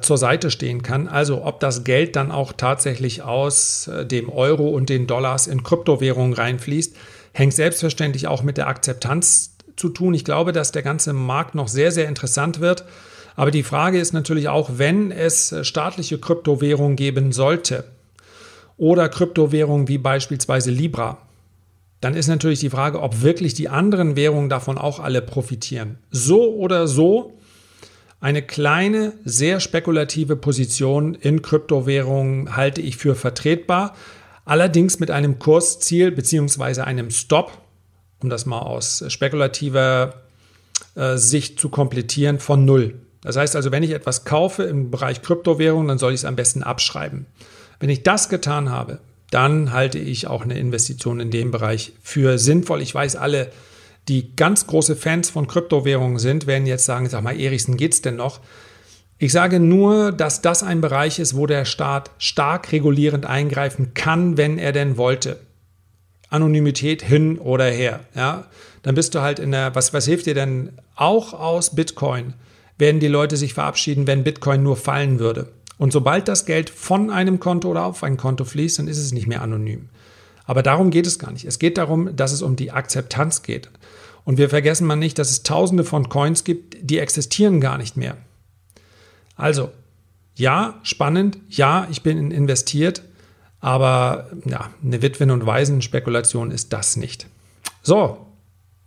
zur 0.00 0.18
Seite 0.18 0.50
stehen 0.50 0.82
kann. 0.82 1.08
Also 1.08 1.44
ob 1.44 1.60
das 1.60 1.84
Geld 1.84 2.16
dann 2.16 2.30
auch 2.30 2.52
tatsächlich 2.52 3.22
aus 3.22 3.88
äh, 3.88 4.06
dem 4.06 4.28
Euro 4.28 4.68
und 4.68 4.88
den 4.88 5.06
Dollars 5.06 5.46
in 5.46 5.62
Kryptowährungen 5.62 6.32
reinfließt, 6.32 6.96
hängt 7.32 7.54
selbstverständlich 7.54 8.26
auch 8.26 8.42
mit 8.42 8.56
der 8.56 8.68
Akzeptanz 8.68 9.56
zu 9.76 9.88
tun. 9.88 10.14
Ich 10.14 10.24
glaube, 10.24 10.52
dass 10.52 10.72
der 10.72 10.82
ganze 10.82 11.12
Markt 11.12 11.54
noch 11.54 11.68
sehr, 11.68 11.90
sehr 11.90 12.08
interessant 12.08 12.60
wird. 12.60 12.84
Aber 13.36 13.50
die 13.50 13.64
Frage 13.64 13.98
ist 13.98 14.12
natürlich 14.12 14.48
auch, 14.48 14.70
wenn 14.76 15.10
es 15.10 15.52
äh, 15.52 15.64
staatliche 15.64 16.18
Kryptowährungen 16.18 16.96
geben 16.96 17.32
sollte 17.32 17.84
oder 18.76 19.08
Kryptowährungen 19.08 19.88
wie 19.88 19.98
beispielsweise 19.98 20.70
Libra, 20.70 21.18
dann 22.00 22.14
ist 22.14 22.28
natürlich 22.28 22.60
die 22.60 22.70
Frage, 22.70 23.00
ob 23.00 23.22
wirklich 23.22 23.54
die 23.54 23.68
anderen 23.68 24.14
Währungen 24.14 24.48
davon 24.48 24.78
auch 24.78 25.00
alle 25.00 25.22
profitieren. 25.22 25.98
So 26.10 26.54
oder 26.54 26.86
so, 26.86 27.38
eine 28.24 28.40
kleine, 28.40 29.12
sehr 29.26 29.60
spekulative 29.60 30.34
Position 30.34 31.14
in 31.14 31.42
Kryptowährungen 31.42 32.56
halte 32.56 32.80
ich 32.80 32.96
für 32.96 33.16
vertretbar, 33.16 33.94
allerdings 34.46 34.98
mit 34.98 35.10
einem 35.10 35.38
Kursziel 35.38 36.10
bzw. 36.10 36.80
einem 36.80 37.10
Stop, 37.10 37.52
um 38.22 38.30
das 38.30 38.46
mal 38.46 38.60
aus 38.60 39.04
spekulativer 39.08 40.22
äh, 40.94 41.18
Sicht 41.18 41.60
zu 41.60 41.68
komplettieren, 41.68 42.38
von 42.38 42.64
null. 42.64 42.94
Das 43.20 43.36
heißt 43.36 43.56
also, 43.56 43.70
wenn 43.72 43.82
ich 43.82 43.90
etwas 43.90 44.24
kaufe 44.24 44.62
im 44.62 44.90
Bereich 44.90 45.20
Kryptowährung, 45.20 45.86
dann 45.86 45.98
soll 45.98 46.14
ich 46.14 46.20
es 46.20 46.24
am 46.24 46.34
besten 46.34 46.62
abschreiben. 46.62 47.26
Wenn 47.78 47.90
ich 47.90 48.04
das 48.04 48.30
getan 48.30 48.70
habe, 48.70 49.00
dann 49.32 49.70
halte 49.70 49.98
ich 49.98 50.28
auch 50.28 50.44
eine 50.44 50.58
Investition 50.58 51.20
in 51.20 51.30
dem 51.30 51.50
Bereich 51.50 51.92
für 52.02 52.38
sinnvoll. 52.38 52.80
Ich 52.80 52.94
weiß, 52.94 53.16
alle, 53.16 53.50
die 54.08 54.34
ganz 54.36 54.66
große 54.66 54.96
Fans 54.96 55.30
von 55.30 55.46
Kryptowährungen 55.46 56.18
sind, 56.18 56.46
werden 56.46 56.66
jetzt 56.66 56.84
sagen, 56.84 57.08
sag 57.08 57.22
mal, 57.22 57.38
Erichsen, 57.38 57.76
geht's 57.76 58.02
denn 58.02 58.16
noch? 58.16 58.40
Ich 59.18 59.32
sage 59.32 59.60
nur, 59.60 60.12
dass 60.12 60.42
das 60.42 60.62
ein 60.62 60.80
Bereich 60.80 61.18
ist, 61.18 61.36
wo 61.36 61.46
der 61.46 61.64
Staat 61.64 62.10
stark 62.18 62.72
regulierend 62.72 63.26
eingreifen 63.26 63.94
kann, 63.94 64.36
wenn 64.36 64.58
er 64.58 64.72
denn 64.72 64.96
wollte. 64.96 65.38
Anonymität 66.28 67.00
hin 67.00 67.38
oder 67.38 67.66
her. 67.66 68.00
Ja? 68.14 68.46
Dann 68.82 68.94
bist 68.94 69.14
du 69.14 69.20
halt 69.20 69.38
in 69.38 69.52
der, 69.52 69.74
was, 69.74 69.94
was 69.94 70.04
hilft 70.04 70.26
dir 70.26 70.34
denn 70.34 70.72
auch 70.96 71.32
aus 71.32 71.74
Bitcoin? 71.74 72.34
werden 72.78 73.00
die 73.00 73.08
Leute 73.08 73.36
sich 73.36 73.54
verabschieden, 73.54 74.06
wenn 74.06 74.24
Bitcoin 74.24 74.62
nur 74.62 74.76
fallen 74.76 75.18
würde. 75.18 75.48
Und 75.78 75.92
sobald 75.92 76.28
das 76.28 76.46
Geld 76.46 76.70
von 76.70 77.10
einem 77.10 77.40
Konto 77.40 77.68
oder 77.68 77.84
auf 77.84 78.02
ein 78.02 78.16
Konto 78.16 78.44
fließt, 78.44 78.78
dann 78.78 78.88
ist 78.88 78.98
es 78.98 79.12
nicht 79.12 79.26
mehr 79.26 79.42
anonym. 79.42 79.88
Aber 80.44 80.62
darum 80.62 80.90
geht 80.90 81.06
es 81.06 81.18
gar 81.18 81.32
nicht. 81.32 81.44
Es 81.44 81.58
geht 81.58 81.78
darum, 81.78 82.14
dass 82.16 82.32
es 82.32 82.42
um 82.42 82.56
die 82.56 82.70
Akzeptanz 82.70 83.42
geht. 83.42 83.70
Und 84.24 84.38
wir 84.38 84.48
vergessen 84.48 84.86
mal 84.86 84.96
nicht, 84.96 85.18
dass 85.18 85.30
es 85.30 85.42
tausende 85.42 85.84
von 85.84 86.08
Coins 86.08 86.44
gibt, 86.44 86.76
die 86.80 86.98
existieren 86.98 87.60
gar 87.60 87.78
nicht 87.78 87.96
mehr. 87.96 88.16
Also, 89.36 89.70
ja, 90.34 90.80
spannend, 90.82 91.38
ja, 91.48 91.86
ich 91.90 92.02
bin 92.02 92.30
investiert, 92.30 93.02
aber 93.60 94.30
ja, 94.44 94.70
eine 94.82 95.02
Witwen- 95.02 95.30
und 95.30 95.46
Waisenspekulation 95.46 96.50
ist 96.50 96.72
das 96.72 96.96
nicht. 96.96 97.26
So, 97.82 98.26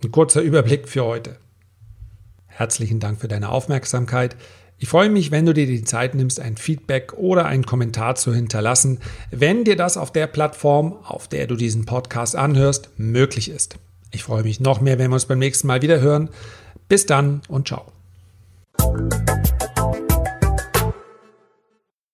ein 0.03 0.11
kurzer 0.11 0.41
Überblick 0.41 0.87
für 0.87 1.05
heute. 1.05 1.37
Herzlichen 2.47 2.99
Dank 2.99 3.19
für 3.19 3.27
deine 3.27 3.49
Aufmerksamkeit. 3.49 4.35
Ich 4.79 4.89
freue 4.89 5.09
mich, 5.09 5.31
wenn 5.31 5.45
du 5.45 5.53
dir 5.53 5.65
die 5.65 5.83
Zeit 5.83 6.13
nimmst, 6.13 6.39
ein 6.39 6.57
Feedback 6.57 7.13
oder 7.13 7.45
einen 7.45 7.65
Kommentar 7.65 8.15
zu 8.15 8.33
hinterlassen, 8.33 8.99
wenn 9.31 9.63
dir 9.63 9.75
das 9.75 9.97
auf 9.97 10.11
der 10.11 10.27
Plattform, 10.27 10.93
auf 11.03 11.27
der 11.27 11.47
du 11.47 11.55
diesen 11.55 11.85
Podcast 11.85 12.35
anhörst, 12.35 12.89
möglich 12.97 13.49
ist. 13.49 13.77
Ich 14.11 14.23
freue 14.23 14.43
mich 14.43 14.59
noch 14.59 14.81
mehr, 14.81 14.97
wenn 14.99 15.09
wir 15.09 15.15
uns 15.15 15.25
beim 15.25 15.39
nächsten 15.39 15.67
Mal 15.67 15.81
wieder 15.81 15.99
hören. 15.99 16.29
Bis 16.87 17.05
dann 17.05 17.41
und 17.49 17.67
ciao. 17.67 17.91